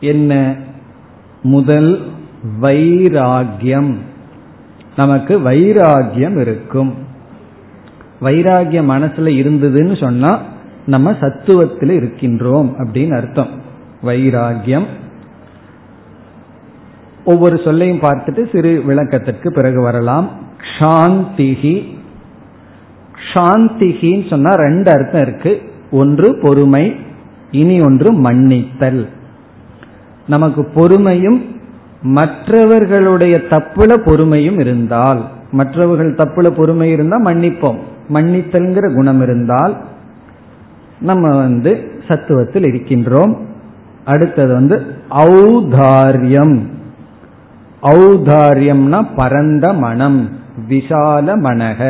[0.00, 0.54] என்ன?
[1.42, 2.02] முதல்
[2.60, 3.94] வைராகியம்.
[4.96, 6.94] நமக்கு வைராகியம் இருக்கும்.
[8.20, 10.42] வைராகியம் மனசுல இருந்ததுன்னு சொன்னா
[10.86, 13.48] நம்ம சத்துவத்தில் இருக்கின்றோம் அப்படின்னு அர்த்தம்.
[14.02, 14.84] வைராகியம்
[17.24, 20.30] ஒவ்வொரு சொல்லையும் பார்த்துட்டு சிறு விளக்கத்திற்கு பிறகு வரலாம்.
[20.78, 21.84] ஷாந்திகி
[23.34, 25.62] ஷாந்திகின்னு சொன்னா ரெண்டு அர்த்தம் இருக்கு.
[25.90, 26.96] ஒன்று பொறுமை
[27.50, 29.08] இனி ஒன்று மன்னித்தல்.
[30.28, 31.42] நமக்கு பொறுமையும்
[32.02, 37.78] மற்றவர்களுடைய தப்புல பொறுமையும் இருந்தால் மற்றவர்கள் தப்புல பொறுமை இருந்தால் மன்னிப்போம்.
[38.14, 39.76] மன்னித்தல்ங்கிற குணம் இருந்தால்
[41.00, 43.36] நம்ம வந்து சத்துவத்தில் இருக்கின்றோம்.
[44.04, 46.60] அடுத்தது வந்து ஔதாரியம்.
[47.92, 50.28] ஔதாரியம்னா பரந்த மனம்
[50.68, 51.80] விசால மனக.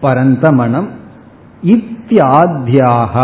[0.00, 0.88] பரந்த மனம்
[1.62, 3.14] இத்தியாத்தியாக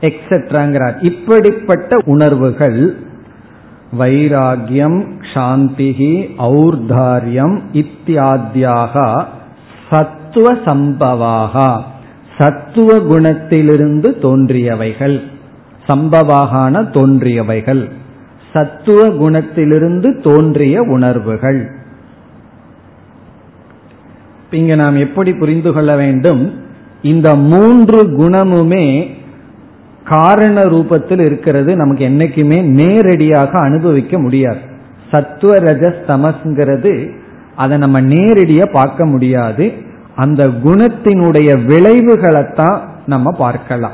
[0.00, 2.78] எக்ஸெட்ராங்கிறார் இப்படிப்பட்ட உணர்வுகள்
[3.98, 5.00] வைராகியம்
[5.34, 9.24] சாந்திகி ஔர்தாரியம் இத்தியாத்தியாக
[9.90, 11.82] சத்துவ சம்பவாக
[12.38, 15.16] சத்துவ குணத்திலிருந்து தோன்றியவைகள்
[15.88, 17.82] சம்பவாகான தோன்றியவைகள்.
[18.54, 21.70] சத்துவ குணத்திலிருந்து தோன்றிய உணர்வுகள்.
[24.50, 26.62] இங்க நாம் எப்படி புரிந்து கொள்ள வேண்டும்?
[27.02, 29.10] இந்த மூன்று குணமுமே
[30.04, 31.76] காரண ரூபத்தில் இருக்கிறது.
[31.76, 34.58] நமக்கு என்னைக்குமே நேரடியாக அனுபவிக்க முடியாது.
[35.10, 37.10] சத்துவ ரஜஸ் தமஸ்ங்கிறது
[37.56, 39.72] அதை நம்ம நேரடியா பார்க்க முடியாது.
[40.16, 43.92] அந்த குணத்தினுடைய விளைவுகளைத்தான் நம்ம பார்க்கலாம்.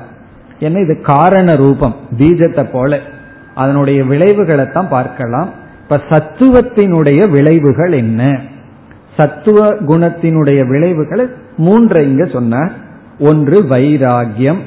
[0.61, 1.01] ஏன்னா இது?
[1.01, 1.95] காரண ரூபம்.
[2.19, 2.99] பீஜத்தை போல.
[3.55, 5.51] அதனுடைய விளைவுகளை தான் பார்க்கலாம்.
[5.83, 8.41] இப்ப சத்துவத்தினுடைய விளைவுகள் என்ன?
[9.17, 11.27] சத்துவ குணத்தினுடைய விளைவுகளை
[11.57, 12.73] மூன்றை இங்க சொன்னார்.
[13.19, 14.59] ஒன்று வைராகியம்.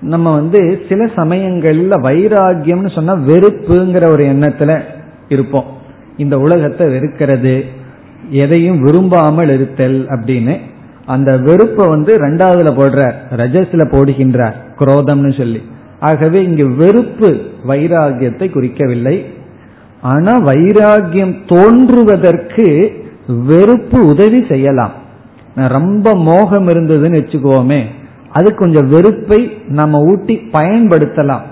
[0.00, 4.80] நம்ம வந்து சில சமயங்கள்ல வைராகியம்னு சொன்னா வெறுப்புங்கிற ஒரு எண்ணத்துல
[5.28, 5.64] இருப்போம்.
[6.16, 7.64] இந்த உலகத்தை வெறுக்கிறது
[8.28, 10.60] எதையும் விரும்பாமல் இருத்தல் அப்படின்னு.
[11.06, 15.62] அந்த வெறுப்பை வந்து ரெண்டாவதுல போடுறார் ரஜஸ்ல போடுகின்றார் குரோதம்னு சொல்லி.
[16.00, 17.30] ஆகவே இங்கு வெறுப்பு
[17.68, 19.16] வைராகியத்தை குறிக்கவில்லை.
[20.02, 22.66] ஆனா வைராகியம் தோன்றுவதற்கு
[23.50, 24.94] வெறுப்பு உதவி செய்யலாம்.
[25.76, 27.80] ரொம்ப மோகம் இருந்ததுன்னு வச்சுக்கோமே
[28.32, 29.40] அது கொஞ்சம் வெறுப்பை
[29.78, 31.44] நம்ம ஊட்டி பயன்படுத்தலாம்.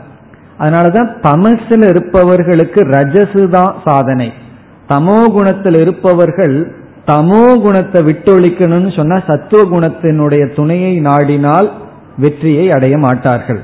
[0.59, 4.29] அதனாலதான் தமசில் இருப்பவர்களுக்கு ரஜசு தான் சாதனை.
[4.89, 6.57] தமோ குணத்தில் இருப்பவர்கள்
[7.07, 11.69] தமோ குணத்தை விட்டொழிக்கணும்னு சொன்னா சத்துவ குணத்தினுடைய துணையை நாடினால்
[12.17, 13.63] வெற்றியை அடைய மாட்டார்கள்.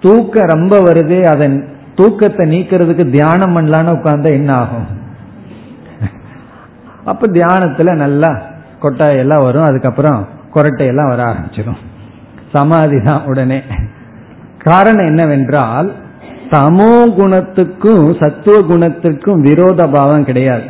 [0.00, 1.56] தூக்கம் ரொம்ப வருதே அதன்
[1.94, 4.86] தூக்கத்தை நீக்கிறதுக்கு தியானம் பண்ணலான்னு உட்கார்ந்தா என்ன ஆகும்?
[7.04, 8.30] அப்ப தியானத்துல நல்லா
[8.82, 10.20] கொட்டாயெல்லாம் வரும் அதுக்கப்புறம்
[10.54, 11.80] கொரட்டையெல்லாம் வர ஆரம்பிச்சிடும்
[12.52, 13.58] சமாதி தான் உடனே.
[14.58, 15.88] காரணம் என்னவென்றால்
[16.50, 20.66] தமோ குணத்துக்கும் சத்துவ குணத்துக்கும் விரோத பாவம் கிடையாது.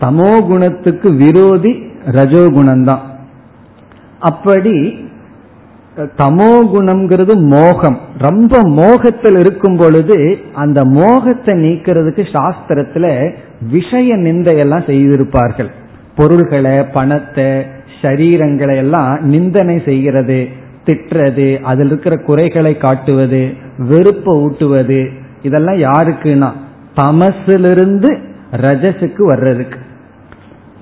[0.00, 1.72] தமோ குணத்துக்கு விரோதி
[2.16, 3.04] ரஜோகுணம்தான்
[4.20, 4.74] அப்படி
[5.96, 7.98] தமோ குணம்ங்கிறது மோகம்.
[8.18, 13.06] ரொம்ப மோகத்தில் இருக்கும் பொழுது அந்த மோகத்தை நீக்கிறதுக்கு சாஸ்திரத்துல
[13.70, 15.70] விஷய நிந்தையெல்லாம் செய்திருப்பார்கள்.
[16.16, 17.48] பொருள்களை பணத்தை
[18.02, 20.48] சரீரங்களை எல்லாம் நிந்தனை செய்கிறது
[20.86, 25.00] திட்டுறது அதில் இருக்கிற குறைகளை காட்டுவது வெறுப்பை ஊட்டுவது
[25.42, 26.50] இதெல்லாம் யாருக்குன்னா
[26.96, 28.10] தமசிலிருந்து
[28.52, 29.78] ரஜசுக்கு வர்றதுக்கு.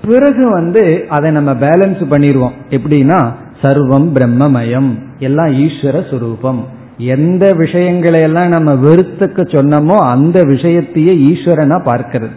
[0.07, 2.55] பிறகு வந்து அதை நம்ம பேலன்ஸ் பண்ணிடுவோம்.
[2.69, 3.19] எப்படின்னா
[3.61, 4.89] சர்வம் பிரம்மமயம்.
[5.19, 6.61] எல்லாம் ஈஸ்வர சுரூபம்.
[6.97, 12.35] எந்த விஷயங்களை எல்லாம் நம்ம வெறுத்துக்கு சொன்னோமோ அந்த விஷயத்தையே ஈஸ்வரனா பார்க்கிறது.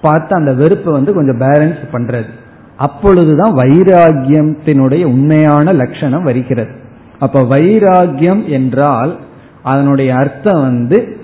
[0.00, 2.30] பார்த்து அந்த வெறுப்பை வந்து கொஞ்சம் பேலன்ஸ் பண்றது.
[2.76, 6.70] அப்பொழுதுதான் வைராகியத்தினுடைய உண்மையான லட்சணம் வருகிறது.
[7.18, 9.18] அப்ப வைராகியம் என்றால்
[9.62, 11.18] அதனுடைய அர்த்தம் வந்து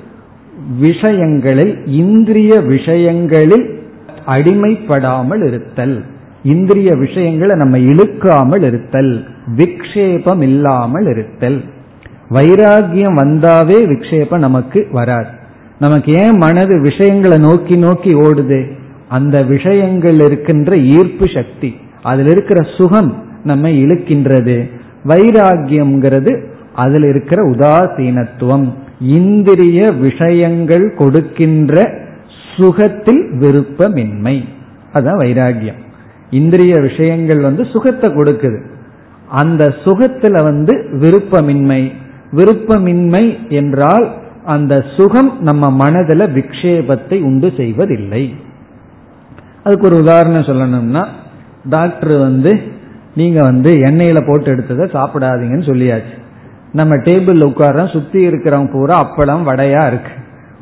[0.78, 3.66] விஷயங்களில் இந்திரிய விஷயங்களில்
[4.26, 6.04] அடிமைப்படாமல் இருத்தல்.
[6.42, 9.24] இந்திரிய விஷயங்களை நம்ம இழுக்காமல் இருத்தல்.
[9.56, 11.64] விக்ஷேபம் இல்லாமல் இருத்தல்
[12.30, 15.28] வைராகியம் வந்தாவே விக்ஷேபம் நமக்கு வராது.
[15.78, 18.70] நமக்கு ஏன் மனது விஷயங்களை நோக்கி நோக்கி ஓடுது?
[19.08, 24.70] அந்த விஷயங்கள் இருக்கின்ற ஈர்ப்பு சக்தி அதில் இருக்கிற சுகம் நம்மை இழுக்கின்றது.
[25.04, 26.44] வைராகியம்ங்கிறது
[26.74, 28.68] அதில் இருக்கிற உதாசீனத்துவம்.
[29.00, 31.90] இந்திரிய விஷயங்கள் கொடுக்கின்ற
[32.56, 34.44] சுகத்தில் விருப்பமின்மை.
[34.92, 35.82] அதுதான் வைராகியம்
[36.30, 38.60] இந்திரிய விஷயங்கள் வந்து சுகத்தை கொடுக்குது.
[39.28, 41.92] அந்த சுகத்துல வந்து விருப்பமின்மை.
[42.32, 44.14] விருப்பமின்மை என்றால்
[44.44, 48.34] அந்த சுகம் நம்ம மனதில் விக்ஷேபத்தை உண்டு செய்வதில்லை.
[49.64, 51.04] அதுக்கு ஒரு உதாரணம் சொல்லணும்னா
[51.68, 52.60] டாக்டர் வந்து
[53.14, 56.14] நீங்க வந்து எண்ணெயில போட்டு எடுத்ததை சாப்பிடாதீங்கன்னு சொல்லியாச்சு.
[56.72, 60.10] நம்ம டேபிள் உட்கார சுத்தி இருக்கிறவங்க பூரா அப்பளம் வடையா இருக்கு.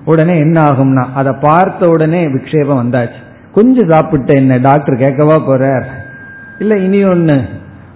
[0.04, 3.20] உடனே என்ன ஆகும்னா அதை பார்த்த உடனே விக்ஷேபம் வந்தாச்சு.
[3.52, 5.84] கொஞ்சம் சாப்பிட்ட என்ன டாக்டர் கேட்கவா போறார்?
[6.58, 7.42] இல்ல இனி ஒன்னு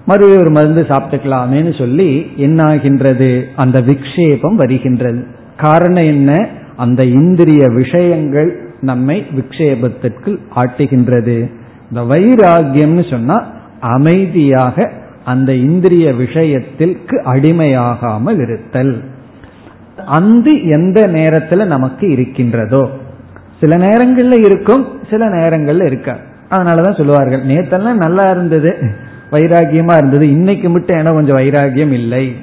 [0.09, 5.27] மறுபடியும் ஒரு மருந்து சாப்பிட்டுக்கலாமேன்னு சொல்லி என்ன ஆகின்றது அந்த விக்ஷேபம் வருகின்றது.
[5.57, 6.49] காரணம் என்ன?
[6.77, 8.51] அந்த இந்திரிய விஷயங்கள்
[8.81, 11.37] நம்மை விக்ஷேபத்திற்கு ஆட்டுகின்றது.
[11.89, 13.47] இந்த வைராகியம்னு சொன்னா
[13.81, 14.93] அமைதியாக
[15.25, 19.01] அந்த இந்திரிய விஷயத்திற்கு அடிமையாகாமல் இருத்தல்.
[20.19, 22.91] அந்து எந்த நேரத்துல நமக்கு இருக்கின்றதோ?
[23.61, 26.17] சில நேரங்கள்ல இருக்கும் சில நேரங்கள்ல இருக்க
[26.51, 29.07] அதனாலதான் சொல்லுவார்கள் நேத்தெல்லாம் நல்லா இருந்தது.
[29.31, 30.31] வைராகியமா இருந்தது.
[30.31, 32.37] இன்னைக்கு மட்டும் ஏன்னா கொஞ்சம் வைராகியம் இல்லை.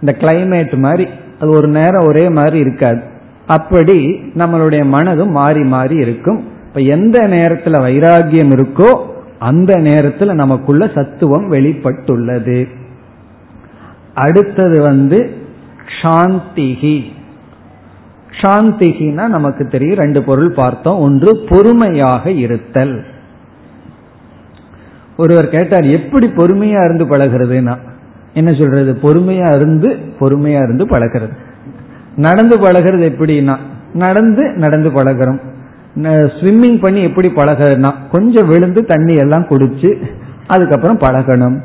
[0.00, 1.08] இந்த கிளைமேட் மாதிரி
[1.40, 3.02] அது ஒரு நேரம் ஒரே மாதிரி இருக்காது.
[3.46, 6.44] அப்படி நம்மளுடைய மனதும் மாறி மாறி இருக்கும்.
[6.66, 8.98] இப்ப எந்த நேரத்துல வைராகியம் இருக்கோ
[9.38, 12.68] அந்த நேரத்துல நமக்குள்ள சத்துவம் வெளிப்பட்டுள்ளது.
[14.14, 15.36] அடுத்தது வந்து
[16.02, 17.04] சாந்திகி
[18.40, 20.98] சாந்திகினா நமக்கு தெரியும் ரெண்டு பொருள் பார்த்தோம்.
[20.98, 23.04] ஒன்று பொறுமையாக இருத்தல்.
[25.22, 27.74] ஒருவர் கேட்டார் எப்படி பொறுமையா இருந்து பழகிறதுனா
[28.34, 28.92] என்ன சொல்றது?
[29.02, 29.88] பொறுமையா இருந்து
[30.20, 31.34] பொறுமையா இருந்து பழகிறது.
[32.16, 33.56] நடந்து பழகிறது எப்படின்னா
[33.94, 35.40] நடந்து நடந்து பழகிறோம்.
[36.36, 39.90] ஸ்விம்மிங் பண்ணி எப்படி பழகிறதுனா கொஞ்சம் விழுந்து தண்ணி எல்லாம் குடிச்சு
[40.46, 41.58] அதுக்கப்புறம் பழகணும்.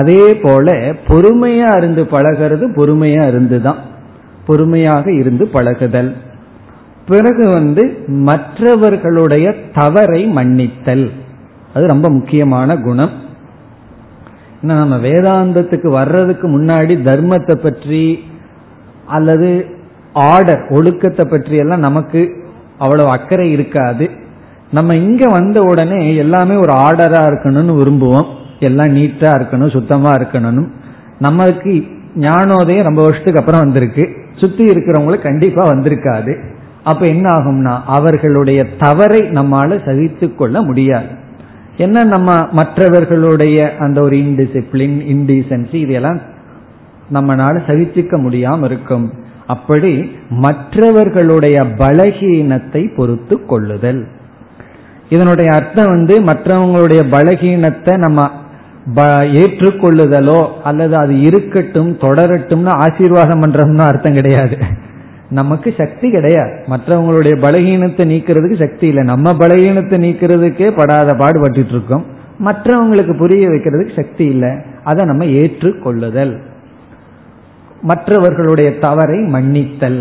[0.00, 0.68] அதே போல
[1.08, 3.80] பொறுமையா இருந்து பழகிறது பொறுமையா இருந்து தான்
[4.46, 6.10] பொறுமையாக இருந்து பழகுதல்.
[7.08, 7.82] பிறகு வந்து
[8.28, 11.06] மற்றவர்களுடைய தவறை மன்னித்தல்.
[11.74, 13.14] அது ரொம்ப முக்கியமான குணம்.
[14.60, 18.04] நம்ம வேதாந்தத்துக்கு வர்றதுக்கு முன்னாடி தர்மத்தை பற்றி
[19.06, 19.48] அல்லது
[20.12, 22.20] ஆர்டர் ஒழுக்கத்தை பற்றி எல்லாம் நமக்கு
[22.78, 24.06] அவ்வளவு அக்கறை இருக்காது.
[24.72, 28.28] நம்ம இங்க வந்த உடனே எல்லாமே ஒரு ஆர்டரா இருக்கணும்னு விரும்புவோம்.
[28.60, 30.68] எல்லாம் நீட்டா இருக்கணும் சுத்தமா இருக்கணும்
[31.18, 31.72] நமக்கு
[32.14, 34.04] ஞானோதயம் ரொம்ப வருஷத்துக்கு அப்புறம் வந்திருக்கு.
[34.36, 36.32] சுத்தி இருக்கிறவங்களுக்கு கண்டிப்பா வந்திருக்காது.
[36.82, 41.10] அப்ப என்ன ஆகும்னா அவர்களுடைய தவறை நம்மால சகித்து கொள்ள முடியாது.
[41.76, 46.20] என்ன நம்ம மற்றவர்களுடைய அந்த ஒரு இன்டிசிப்ளின் இன்டிசென்சி இதெல்லாம்
[47.12, 49.12] நம்மளால சகிச்சுக்க முடியாம இருக்கும்.
[49.46, 54.06] அப்படி மற்றவர்களுடைய பலகீனத்தை பொறுத்து கொள்ளுதல்.
[55.08, 58.30] இதனுடைய அர்த்தம் வந்து மற்றவங்களுடைய பலகீனத்தை நம்ம
[59.22, 64.58] ஏற்றுக்கொள்ளுதலோ அல்லது அது இருக்கட்டும் தொடரட்டும்னு ஆசீர்வாதம் பண்றோம்னு அர்த்தம் கிடையாது.
[65.34, 66.52] நமக்கு சக்தி கிடையாது.
[66.66, 69.04] மற்றவங்களுடைய பலகீனத்தை நீக்கிறதுக்கு சக்தி இல்லை.
[69.12, 72.04] நம்ம பலகீனத்தை நீக்கிறதுக்கே படாத பாடுபட்டு இருக்கோம்
[72.44, 74.52] மற்றவங்களுக்கு புரிய வைக்கிறதுக்கு சக்தி இல்லை.
[74.84, 76.34] அதை நம்ம ஏற்றுக்கொள்ளுதல்.
[77.82, 80.00] மற்றவர்களுடைய தவறை மன்னித்தல்.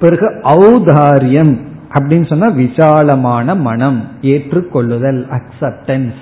[0.00, 0.26] பிறகு
[0.58, 1.52] ஔதாரியம்
[1.94, 6.20] அப்படின்னு சொன்னா விசாலமான மனம் ஏற்றுக்கொள்ளுதல் அக்செப்டன்ஸ்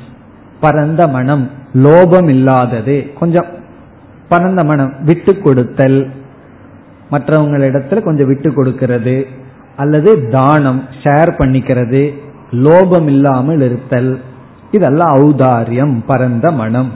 [0.61, 1.45] பரந்த மனம்
[1.75, 2.97] லோபம் இல்லாதது.
[3.21, 3.47] கொஞ்சம்
[4.29, 6.01] பரந்த மனம் விட்டு கொடுத்தல்.
[7.11, 9.17] மற்றவங்களிடத்துல கொஞ்சம் விட்டு கொடுக்கிறது
[9.77, 12.03] அல்லது தானம் ஷேர் பண்ணிக்கிறது
[12.67, 14.13] லோபம் இல்லாமல் இருத்தல்
[14.71, 16.91] இதெல்லாம் ஔதாரியம் பரந்த மனம்.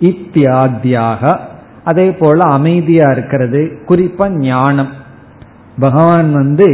[0.00, 1.22] இத்தியாத்தியாக
[1.84, 4.90] அதே போல அமைதியா இருக்கிறது குறிப்பா ஞானம்.
[5.78, 6.68] பகவான் வந்து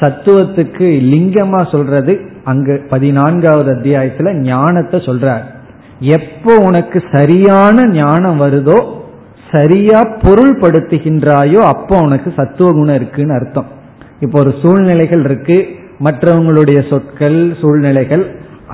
[0.00, 2.12] சத்துவத்துக்கு லிங்கமா சொல்றது
[2.44, 5.44] அங்கு பதினான்காவது அத்தியாயத்துல ஞானத்தை சொல்றார்.
[6.16, 8.78] எப்போ உனக்கு சரியான ஞானம் வருதோ
[9.54, 13.68] சரியா பொருள்படுத்துகின்றாயோ அப்போ உனக்கு சத்துவ குணம் இருக்குன்னு அர்த்தம்.
[14.24, 15.58] இப்போ ஒரு சூழ்நிலைகள் இருக்கு
[16.06, 18.24] மற்றவங்களுடைய சொற்கள் சூழ்நிலைகள்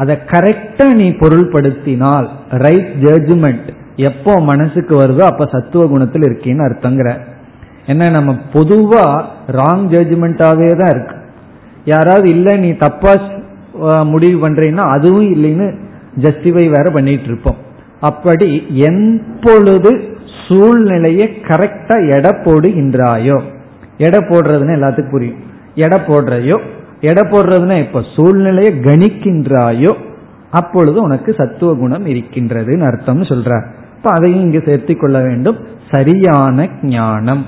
[0.02, 2.26] அதை கரெக்டா நீ பொருள்படுத்தினால்
[2.64, 3.68] ரைட் ஜட்ஜ்மெண்ட்
[4.08, 7.08] எப்போ மனசுக்கு வருதோ அப்ப சத்துவ குணத்தில் இருக்கேன்னு அர்த்தங்கிற.
[7.92, 9.04] என்ன நம்ம பொதுவா
[9.58, 11.16] ராங் ஜட்ஜ்மெண்டாவே தான் இருக்கு.
[11.92, 13.12] யாராவது இல்லை நீ தப்பா
[14.12, 15.66] முடிவு பண்றீங்கன்னா அதுவும் இல்லைன்னு
[16.24, 17.58] ஜஸ்டிஃபை வேற பண்ணிட்டு இருப்போம்.
[18.08, 18.48] அப்படி
[18.90, 19.90] எப்பொழுது
[20.50, 23.40] சூழ்நிலையை கரெக்டா எடை போடுகின்றாயோ?
[23.96, 25.38] எடை போடுறதுன்னு எல்லாத்துக்கும் புரியும்.
[25.74, 26.60] எடை போடுறையோ?
[27.00, 29.94] எடை போடுறதுன்னா இப்ப சூழ்நிலையை கணிக்கின்றாயோ?
[30.50, 33.66] அப்பொழுது உனக்கு சத்துவ குணம் இருக்கின்றதுன்னு அர்த்தம்னு சொல்றார்.
[33.96, 35.56] இப்ப அதையும் இங்கு சேர்த்து கொள்ள வேண்டும்.
[35.90, 37.46] சரியான ஞானம்.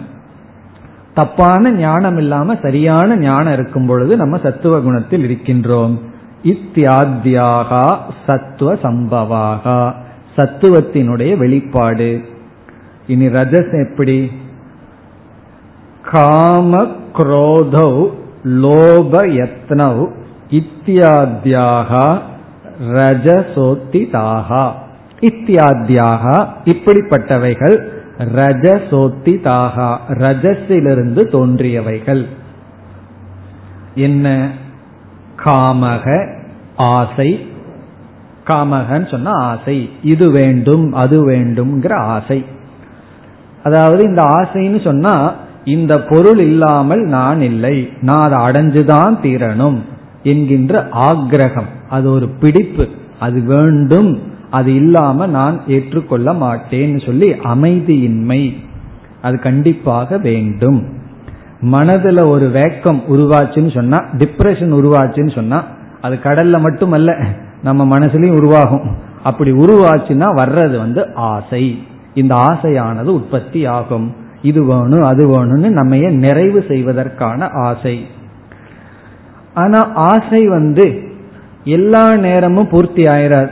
[1.14, 5.98] தப்பான ஞானம் இல்லாம சரியான ஞானம் இருக்கும் பொழுது நம்ம சத்துவ குணத்தில் இருக்கின்றோம்.
[6.44, 7.96] இத்தியாத்தியாகா
[8.26, 9.92] சத்துவ சம்பவாகா.
[10.36, 12.30] சத்துவத்தினுடைய வெளிப்பாடு.
[13.06, 14.32] இனி ரஜஸ் எப்படி?
[16.02, 18.10] காம குரோதௌ
[18.44, 20.08] லோப யத்னௌ
[20.50, 22.20] இத்தியாத்தியாக
[22.82, 24.70] ரஜசோத்திதாகா.
[25.20, 27.88] இத்தியாத்தியாக இப்படிப்பட்டவைகள்
[28.18, 32.26] ரஜசோத்திதாகா ரஜஸிலிருந்து தோன்றியவைகள்.
[33.94, 34.50] என்ன?
[35.44, 36.34] காமக
[36.76, 37.46] ஆசை.
[38.46, 39.90] காமகன்னு சொன்னா ஆசை.
[40.02, 42.44] இது வேண்டும் அது வேண்டும்ங்கிற ஆசை.
[43.62, 45.34] அதாவது இந்த ஆசைன்னு சொன்னா
[45.64, 49.78] இந்த பொருள் இல்லாமல் நான் இல்லை நான் அதை அடைஞ்சுதான் தீரணும்
[50.22, 52.88] என்கின்ற ஆக்ரகம் அது ஒரு பிடிப்பு.
[53.18, 54.22] அது வேண்டும்.
[54.50, 58.54] அது இல்லாம நான் ஏற்றுக்கொள்ள மாட்டேன்னு சொல்லி அமைதியின்மை.
[59.22, 60.86] அது கண்டிப்பாக வேண்டும்.
[61.62, 65.64] மனதுல ஒரு வேக்கம் உருவாச்சுன்னு சொன்னா டிப்ரெஷன் உருவாச்சுன்னு சொன்னா
[66.00, 67.16] அது கடல்ல மட்டுமல்ல
[67.62, 68.96] நம்ம மனசுலயும் உருவாகும்.
[69.22, 71.82] அப்படி உருவாச்சுன்னா வர்றது வந்து ஆசை.
[72.14, 74.16] இந்த ஆசையானது உற்பத்தி ஆகும்.
[74.42, 78.06] இது வேணும் அது வேணும்னு நம்ம நிறைவு செய்வதற்கான ஆசை.
[79.54, 81.02] ஆனா ஆசை வந்து
[81.64, 83.50] எல்லா நேரமும் பூர்த்தி ஆயிராது.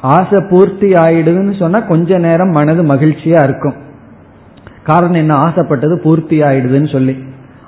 [0.00, 3.74] ஆசை பூர்த்தி ஆயிடுதுன்னு சொன்னா கொஞ்ச நேரம் மனது மகிழ்ச்சியா இருக்கும்.
[4.84, 5.34] காரணம் என்ன?
[5.34, 7.24] ஆசைப்பட்டது பூர்த்தி ஆயிடுதுன்னு சொல்லி.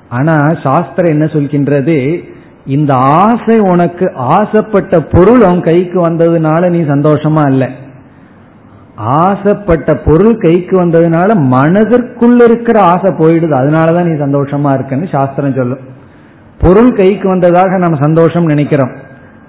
[0.09, 2.23] ஆனா சாஸ்திரம் என்ன சொல்கின்றது?
[2.65, 7.69] இந்த ஆசை உனக்கு ஆசைப்பட்ட பொருள் உன் கைக்கு வந்ததுனால நீ சந்தோஷமா இல்லை.
[8.95, 13.53] ஆசைப்பட்ட பொருள் கைக்கு வந்ததுனால மனதிற்குள்ள இருக்கிற ஆசை போயிடுது.
[13.53, 15.79] அதனாலதான் நீ சந்தோஷமா இருக்குன்னு சாஸ்திரம் சொல்லும்.
[16.57, 18.91] பொருள் கைக்கு வந்ததாக நம்ம சந்தோஷம் நினைக்கிறோம்.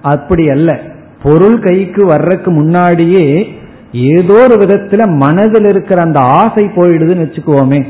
[0.01, 0.79] அப்படி அல்ல.
[1.23, 3.47] பொருள் கைக்கு வர்றதுக்கு முன்னாடியே
[3.91, 7.85] ஏதோ ஒரு விதத்துல மனதில் இருக்கிற அந்த ஆசை போயிடுதுன்னு வச்சுக்குவோமே.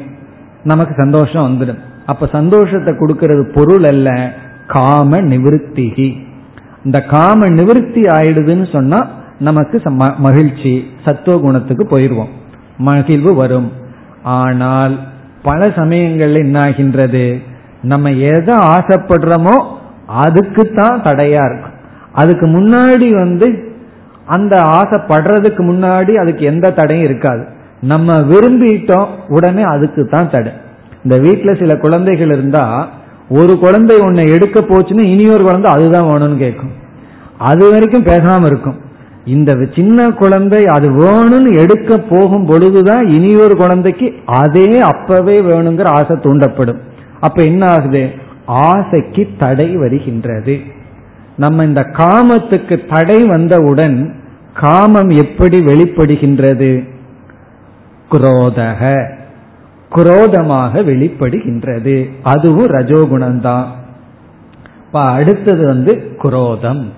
[0.63, 1.77] நமக்கு சந்தோஷம் வந்துடும்.
[2.05, 4.31] அப்ப சந்தோஷத்தை கொடுக்கறது பொருள் அல்ல
[4.67, 6.15] காம நிவிருத்திகி.
[6.83, 9.77] இந்த காம நிவிருத்தி ஆயிடுதுன்னு சொன்னா நமக்கு
[10.25, 10.73] மகிழ்ச்சி
[11.05, 12.31] சத்துவ குணத்துக்கு போயிடுவோம்
[12.87, 13.69] மகிழ்வு வரும்.
[14.37, 14.95] ஆனால்
[15.47, 17.25] பல சமயங்கள்ல என்ன ஆகின்றது
[17.91, 19.55] நம்ம எதை ஆசைப்படுறோமோ
[20.23, 21.75] அதுக்கு தான் தடையா இருக்கும்.
[22.21, 23.47] அதுக்கு முன்னாடி வந்து
[24.35, 27.43] அந்த ஆசைப்படுறதுக்கு முன்னாடி அதுக்கு எந்த தடையும் இருக்காது.
[27.91, 30.51] நம்ம விரும்பிட்டோம் உடனே அதுக்கு தான் தடை.
[31.03, 32.63] இந்த வீட்டில் சில குழந்தைகள் இருந்தா
[33.39, 36.73] ஒரு குழந்தை உன்னை எடுக்க போச்சுன்னா இனி ஒரு குழந்தை அதுதான் வேணும்னு கேட்கும்
[37.49, 38.77] அது வரைக்கும் பேசாம இருக்கும்.
[39.27, 46.15] இந்த சின்ன குழந்தை அது வேணும்னு எடுக்க போகும் பொழுதுதான் இனி ஒரு குழந்தைக்கு அதே அப்பவே வேணுங்கிற ஆசை
[46.15, 46.77] தூண்டப்படும்.
[47.19, 48.09] அப்ப என்ன ஆகுது?
[48.45, 50.59] ஆசைக்கு தடை வருகின்றது.
[51.37, 54.15] நம்ம இந்த காமத்துக்கு தடை வந்தவுடன்
[54.53, 56.89] காமம் எப்படி வெளிப்படுகின்றது?
[58.11, 59.09] குரோதக.
[59.89, 62.09] குரோதமாக வெளிப்படுகின்றது.
[62.23, 63.65] அதுவும் ரஜோகுணம்தான்.
[64.85, 66.91] இப்ப அடுத்தது வந்து குரோதம்.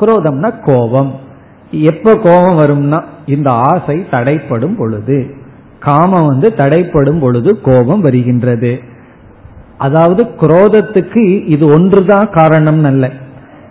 [0.00, 1.30] குரோதம்னா கோபம்.
[1.72, 5.34] எப்ப கோபம் வரும்னா இந்த ஆசை தடைப்படும் பொழுது
[5.80, 8.80] காமம் வந்து தடைப்படும் பொழுது கோபம் வருகின்றது.
[9.78, 13.10] அதாவது குரோதத்துக்கு இது ஒன்றுதான் காரணம் அல்ல.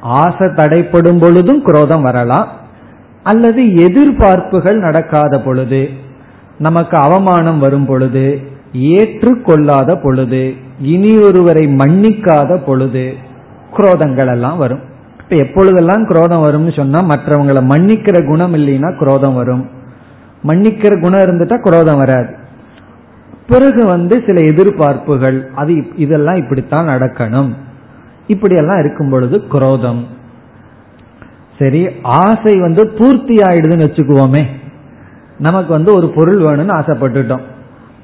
[0.01, 2.47] ஆசை தடைப்படும் பொழுதும் குரோதம் வரலாம்.
[3.23, 5.89] அல்லது எதிர்பார்ப்புகள் நடக்காத பொழுது
[6.57, 8.41] நமக்கு அவமானம் வரும் பொழுது
[8.73, 13.13] ஏற்றுக்கொள்ளாத பொழுது இனி ஒருவரை மன்னிக்காத பொழுது
[13.77, 14.89] குரோதங்கள் எல்லாம் வரும்.
[15.31, 19.69] இப்ப எப்பொழுதெல்லாம் குரோதம் வரும்னு சொன்னா மற்றவங்களை மன்னிக்கிற குணம் இல்லைன்னா குரோதம் வரும்.
[20.47, 22.35] மன்னிக்கிற குணம் இருந்துட்டா குரோதம் வராது.
[23.47, 27.53] பிறகு வந்து சில எதிர்பார்ப்புகள் அது இதெல்லாம் இப்படித்தான் நடக்கணும்.
[28.27, 30.05] இப்படியெல்லாம் இருக்கும் பொழுது குரோதம்.
[31.59, 34.45] சரி ஆசை வந்து பூர்த்தி ஆயிடுதுன்னு வச்சுக்குவோமே.
[35.39, 37.41] நமக்கு வந்து ஒரு பொருள் வேணும்னு ஆசைப்பட்டுட்டோம்.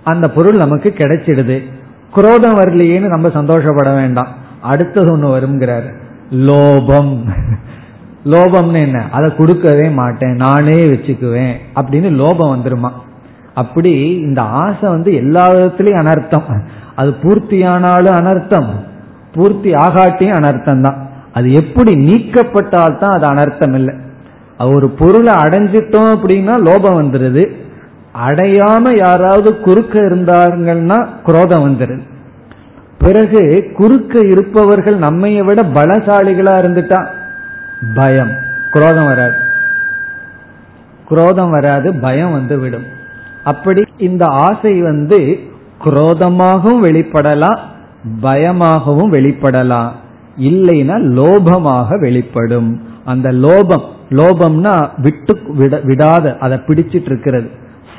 [0.04, 1.64] அந்த பொருள் நமக்கு கிடைச்சிடுது.
[2.12, 4.28] குரோதம் வரலையேன்னு நம்ம சந்தோஷப்பட வேண்டாம்.
[4.62, 7.14] அடுத்தது ஒன்று வருங்கிறாரு லோபம்.
[8.26, 9.10] லோபம்னு என்ன?
[9.12, 12.92] அதை கொடுக்கவே மாட்டேன் நானே வச்சுக்குவேன் அப்படின்னு லோபம் வந்துருமா?
[13.54, 16.50] அப்படி இந்த ஆசை வந்து எல்லா விதத்திலையும் அனர்த்தம்.
[16.96, 18.70] அது பூர்த்தியானாலும் அனர்த்தம்
[19.36, 20.98] பூர்த்தி ஆகாட்டியும் அனர்த்தம் தான்
[21.34, 23.94] அது எப்படி நீக்கப்பட்டால் தான் அது அனர்த்தம் இல்லை
[24.60, 27.44] ஒரு பொருளை அடைஞ்சிட்டோம் அப்படின்னா லோபம் வந்துடுது
[28.28, 32.04] அடையாம யாராவது குறுக்க இருந்தாருங்கன்னா குரோதம் வந்துடுது
[32.98, 37.08] பிறகு குறுக்க இருப்பவர்கள் நம்மைய விட பலசாலிகளா இருந்துட்டா?
[37.96, 38.32] பயம்.
[38.72, 39.34] குரோதம் வராது.
[41.10, 42.86] குரோதம் வராது பயம் வந்து விடும்.
[43.44, 45.40] அப்படி இந்த ஆசை வந்து
[45.86, 47.58] குரோதமாகவும் வெளிப்படலாம்
[48.22, 49.92] பயமாகவும் வெளிப்படலாம்
[50.40, 52.82] இல்லைன்னா லோபமாக வெளிப்படும்.
[53.06, 57.50] அந்த லோபம் லோபம்னா விட்டு விடாத அதை பிடிச்சிட்டு இருக்கிறது.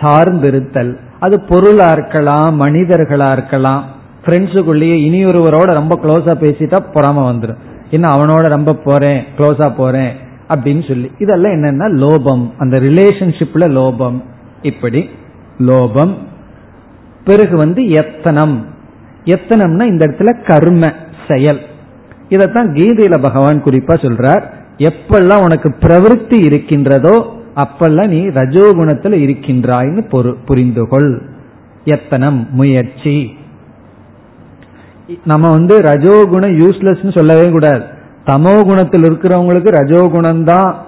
[0.00, 0.96] சார்ந்திருத்தல்.
[1.20, 3.96] அது பொருளா இருக்கலாம் மனிதர்களா இருக்கலாம்.
[4.26, 7.56] ஃப்ரெண்ட்ஸுக்குள்ளேயே இனி ஒருவரோட ரொம்ப க்ளோஸா பேசிட்டா பொறாம வந்துடும்
[7.90, 11.10] ஏன்னா அவனோட ரொம்ப போறேன் க்ளோஸா போறேன் அப்படின்னு சொல்லி.
[11.18, 12.50] இதெல்லாம் என்னன்னா லோபம்.
[12.58, 14.22] அந்த ரிலேஷன்ஷிப்ல லோபம்.
[14.62, 15.10] இப்படி
[15.58, 16.14] லோபம்.
[17.24, 18.66] பிறகு வந்து எத்தனம்.
[19.24, 20.92] எத்தனம்னா இந்த இடத்துல கர்ம
[21.28, 21.60] செயல்.
[22.28, 24.42] இதத்தான் கீதையில பகவான் குறிப்பா சொல்றார்.
[24.78, 31.20] எப்பெல்லாம் உனக்கு பிரவருத்தி இருக்கின்றதோ அப்பெல்லாம் நீ ரஜோகுணத்துல இருக்கின்றாய்னு புரிந்துகொள்.
[31.84, 33.37] எத்தனம் முயற்சி.
[35.24, 37.82] நம்ம வந்து ரஜோகுணம் யூஸ்லெஸ் சொல்லவே கூடாது.
[38.26, 40.84] தமோ குணத்தில் இருக்கிறவங்களுக்கு ரஜோகுணம் தான்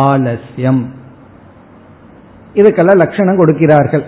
[0.00, 0.82] ஆலசியம்
[2.53, 4.03] இதுக்கெல்லாம் லட்சணம் கொடுக்கிறார்கள்.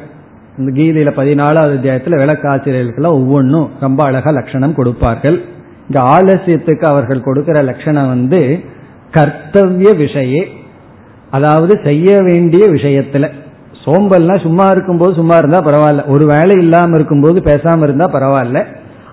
[0.57, 5.43] இந்த கீதையில பதினாலாவது அத்தியாயத்தில் விளக்காசிரியர்களுக்கெல்லாம் ஒவ்வொன்றும் ரொம்ப அழகா லட்சணம் கொடுப்பார்கள்.
[5.89, 8.59] இந்த ஆலசியத்துக்கு அவர்கள் கொடுக்கிற லட்சணம் வந்து
[9.11, 10.45] கர்த்தவிய விஷயே.
[11.31, 13.29] அதாவது செய்ய வேண்டிய விஷயத்துல.
[13.85, 16.07] சோம்பல்லாம் சும்மா இருக்கும்போது சும்மா இருந்தா பரவாயில்ல.
[16.07, 18.65] ஒரு வேலை இல்லாம இருக்கும்போது பேசாம இருந்தா பரவாயில்ல.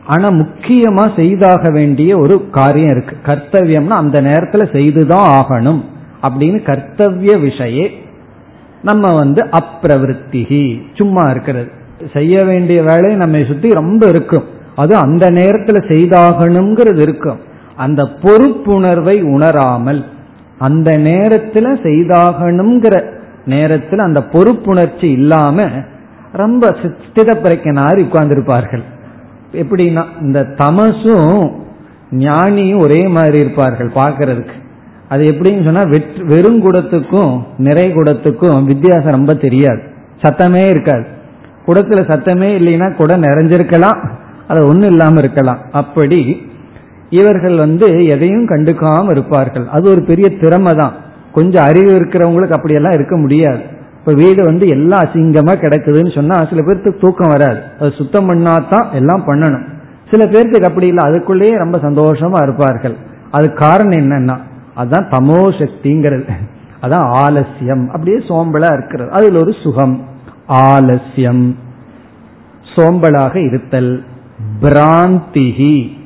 [0.06, 3.16] ஆனா முக்கியமா செய்தாக வேண்டிய ஒரு காரியம் இருக்கு.
[3.22, 5.84] கர்த்தவியம்னா அந்த நேரத்துல செய்துதான் ஆகணும்.
[6.22, 7.90] அப்படின்னு கர்த்தவிய விஷயே
[8.82, 11.70] நம்ம வந்து அப்பிரவருத்திகி சும்மா இருக்கிறது.
[12.12, 14.44] செய்ய வேண்டிய வேலை நம்மை சுத்தி ரொம்ப இருக்கும்.
[14.74, 17.40] அது அந்த நேரத்துல செய்தாகணுங்கிறது இருக்கும்.
[17.76, 20.04] அந்த பொறுப்புணர்வை உணராமல்
[20.58, 22.96] அந்த நேரத்துல செய்தாகணுங்கிற
[23.46, 25.62] நேரத்தில் அந்த பொறுப்புணர்ச்சி இல்லாம
[26.32, 28.82] ரொம்ப ஸ்திதப்பிரைக்கனாரி உட்கார்ந்திருப்பார்கள்.
[29.52, 31.50] எப்படின்னா இந்த தமசும்
[32.10, 34.56] ஞானியும் ஒரே மாதிரி இருப்பார்கள் பார்க்கறதுக்கு.
[35.10, 35.82] அது எப்படின்னு சொன்னா
[36.26, 39.80] வெறும் குடத்துக்கும் நிறை குடத்துக்கும் வித்தியாசம் ரொம்ப தெரியாது.
[40.22, 41.06] சத்தமே இருக்காது.
[41.66, 43.98] குடத்துல சத்தமே இல்லைன்னா குடம் நிறைஞ்சிருக்கலாம்.
[44.48, 45.58] அது ஒன்றும் இல்லாமல் இருக்கலாம்.
[45.72, 46.20] அப்படி
[47.10, 49.66] இவர்கள் வந்து எதையும் கண்டுக்காம இருப்பார்கள்.
[49.68, 50.92] அது ஒரு பெரிய திறமை தான்.
[51.32, 53.60] கொஞ்சம் அறிவு இருக்கிறவங்களுக்கு அப்படியெல்லாம் இருக்க முடியாது.
[53.98, 57.60] இப்ப வீடு வந்து எல்லாம் அசிங்கமா கிடக்குதுன்னு சொன்னா சில பேர்த்துக்கு தூக்கம் வராது.
[57.80, 59.66] அது சுத்தம் பண்ணாதான் எல்லாம் பண்ணணும்.
[60.10, 61.04] சில பேர்த்துக்கு அப்படி இல்லை.
[61.04, 62.96] அதுக்குள்ளேயே ரொம்ப சந்தோஷமா இருப்பார்கள்.
[63.30, 64.36] அது காரணம் என்னன்னா
[64.80, 66.28] அதுதான் தமோ சக்திங்கிறது.
[66.82, 69.10] அதான் ஆலசியம் அப்படியே சோம்பலா இருக்கிறது.
[69.10, 70.04] அதில் ஒரு சுகம்.
[70.46, 71.56] ஆலசியம்
[72.74, 74.04] சோம்பலாக இருத்தல்.
[74.62, 75.98] பிராந்திகி.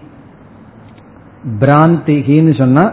[1.61, 2.93] பிராந்திகின்னு சொன்னா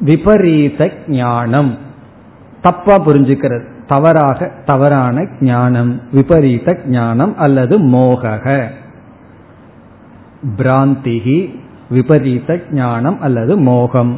[0.00, 1.78] விபரீத ஞானம்.
[2.62, 3.64] தப்பா புரிஞ்சுக்கிறது.
[3.86, 6.00] தவறாக தவறான ஞானம்.
[6.12, 8.68] விபரீத ஞானம் அல்லது மோகக.
[10.56, 11.60] பிராந்திகி
[11.92, 14.12] விபரீத ஞானம் அல்லது மோகம்.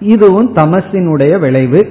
[0.00, 1.82] இதுவும் தமசினுடைய விளைவு.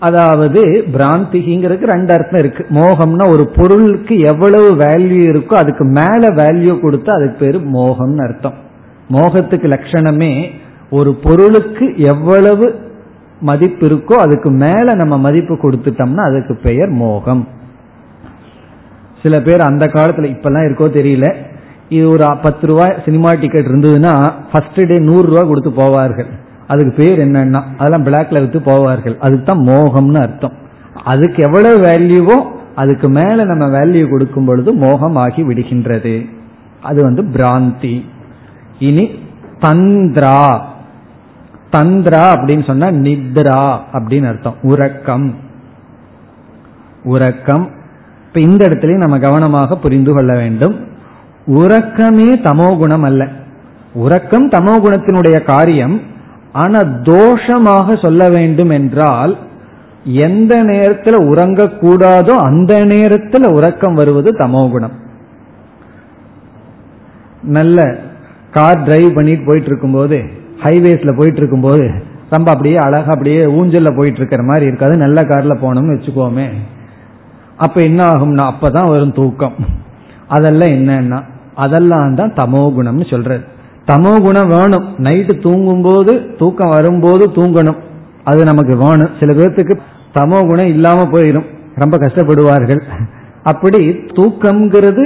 [0.00, 0.60] அதாவது
[0.92, 2.66] பிராந்திகிங்கிறதுக்கு ரெண்டு அர்த்தம் இருக்கு.
[2.70, 8.58] மோகம்னா ஒரு பொருளுக்கு எவ்வளவு வேல்யூ இருக்கோ அதுக்கு மேல வேல்யூ கொடுத்தா அதுக்கு பேரு மோகம்னு அர்த்தம்.
[9.10, 10.32] மோகத்துக்கு லட்சணமே
[10.90, 12.66] ஒரு பொருளுக்கு எவ்வளவு
[13.40, 17.42] மதிப்பு இருக்கோ அதுக்கு மேல நம்ம மதிப்பு கொடுத்துட்டோம்னா அதுக்கு பெயர் மோகம்.
[19.22, 21.28] சில பேர் அந்த காலத்துல இப்பெல்லாம் இருக்கோ தெரியல.
[21.88, 26.26] இது ஒரு பத்து ரூபாய் சினிமா டிக்கெட் இருந்ததுன்னா ஃபர்ஸ்ட் டே நூறு ரூபாய் கொடுத்து போவார்கள்.
[26.66, 29.16] அதுக்கு பேர் என்னன்னா அதெல்லாம் பிளாக்ல எடுத்து போவார்கள்.
[29.18, 30.52] அதுக்கு தான் மோகம்னு அர்த்தம்.
[31.04, 36.28] அதுக்கு எவ்வளவு வேல்யூவோ அதுக்கு மேல நம்ம வேல்யூ கொடுக்கும் பொழுது மோகம் ஆகி விடுகின்றது.
[36.82, 38.04] அது வந்து பிராந்தி.
[38.78, 39.10] இனி
[39.60, 40.60] தந்திரா.
[41.72, 44.54] தந்திரா அப்படின்னு சொன்னா நித்ரா அப்படின்னு அர்த்தம்.
[44.62, 45.34] உறக்கம்.
[47.04, 47.70] உறக்கம்.
[48.26, 50.96] இப்ப இந்த இடத்துலயும் நம்ம கவனமாக புரிந்து கொள்ள வேண்டும்.
[51.56, 53.22] உறக்கமே தமோ குணம் அல்ல
[53.94, 56.00] உறக்கம் தமோ குணத்தினுடைய காரியம்
[56.52, 59.32] ஆனா தோஷமாக சொல்ல வேண்டும் என்றால்
[60.04, 64.94] எந்த நேரத்தில் உறங்கக்கூடாதோ அந்த நேரத்தில் உறக்கம் வருவது தமோ குணம்.
[67.56, 67.78] நல்ல
[68.50, 70.18] கார் டிரைவ் பண்ணிட்டு போயிட்டு இருக்கும்போது
[70.62, 71.84] ஹைவேஸ்ல போயிட்டு இருக்கும்போது
[72.30, 74.94] ரொம்ப அப்படியே அழகா அப்படியே ஊஞ்சல்ல போயிட்டு இருக்கிற மாதிரி இருக்காது.
[74.96, 76.46] நல்ல கார்ல போனோம்னு வச்சுக்கோமே.
[77.56, 79.56] அப்ப என்ன ஆகும்னா அப்பதான் வரும் தூக்கம்.
[80.28, 81.18] அதெல்லாம் என்னன்னா
[81.64, 83.44] அதெல்லாம் தான் தமோ குணம்னு சொல்றது
[83.90, 84.86] தமோ குணம் வேணும்.
[85.06, 87.78] நைட்டு தூங்கும் போது தூக்கம் வரும்போது தூங்கணும்.
[88.30, 89.12] அது நமக்கு வேணும்.
[89.20, 89.74] சில பேர்த்துக்கு
[90.16, 91.46] தமோ குணம் இல்லாம போயிடும்
[91.82, 92.82] ரொம்ப கஷ்டப்படுவார்கள்.
[93.42, 93.80] அப்படி
[94.18, 95.04] தூக்கம்ங்கிறது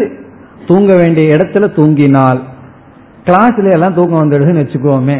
[0.68, 2.40] தூங்க வேண்டிய இடத்துல தூங்கினால்
[3.26, 5.18] கிளாஸ்ல எல்லாம் தூக்கம் வந்துடுதுன்னு வச்சுக்கோமே.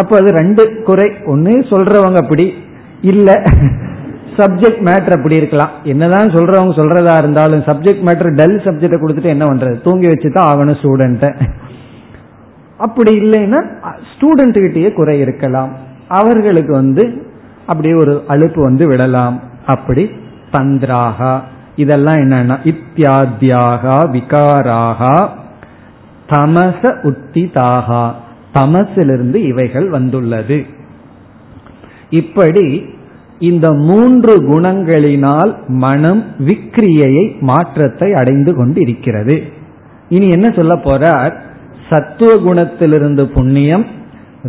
[0.00, 1.08] அப்ப அது ரெண்டு குறை.
[1.32, 2.46] ஒன்னு சொல்றவங்க அப்படி.
[3.12, 3.28] இல்ல
[4.36, 5.70] சப்ஜெக்ட் மேட்டர் அப்படி இருக்கலாம்.
[5.84, 9.82] என்னதான் சொல்றவங்க சொல்றதா இருந்தாலும் சப்ஜெக்ட் மேட்டர் டல் சப்ஜெக்ட கொடுத்துட்டு என்ன பண்றது?
[9.82, 11.48] தூங்கி வச்சுதான் ஆகணும் ஸ்டூடெண்ட்டை
[12.78, 13.60] அப்படி இல்லைன்னா
[14.12, 15.76] ஸ்டூடெண்ட் கிட்டேயே குறை இருக்கலாம்.
[16.08, 17.26] அவர்களுக்கு வந்து
[17.66, 19.42] அப்படியே ஒரு அழுப்பு வந்து விடலாம்.
[19.66, 20.10] அப்படி
[20.52, 21.40] தந்திராகா.
[21.76, 25.28] இதெல்லாம் என்னன்னா இத்தியாத்தியாகா விகாராகா
[26.28, 28.12] தமச உத்திதாகா.
[28.54, 30.64] தமசிலிருந்து இவைகள் வந்துள்ளது.
[32.10, 32.84] இப்படி
[33.48, 39.36] இந்த மூன்று குணங்களினால் மனம் விக்ரியையை மாற்றத்தை அடைந்து கொண்டு இருக்கிறது
[40.08, 41.34] இனி என்ன சொல்ல போறார்?
[41.88, 43.84] சத்துவ குணத்திலிருந்து புண்ணியம்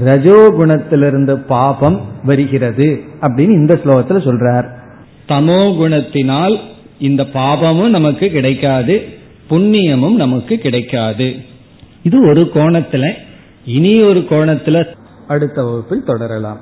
[0.07, 2.87] ரஜோ குணத்திலிருந்து பாபம் வருகிறது
[3.21, 4.67] அப்படின்னு இந்த ஸ்லோகத்துல சொல்றார்.
[5.27, 6.55] தமோ குணத்தினால்
[6.99, 8.95] இந்த பாபமும் நமக்கு கிடைக்காது
[9.49, 11.27] புண்ணியமும் நமக்கு கிடைக்காது.
[12.03, 13.05] இது ஒரு கோணத்துல
[13.77, 14.77] இனி ஒரு கோணத்துல
[15.27, 16.61] அடுத்த வகுப்பில் தொடரலாம்.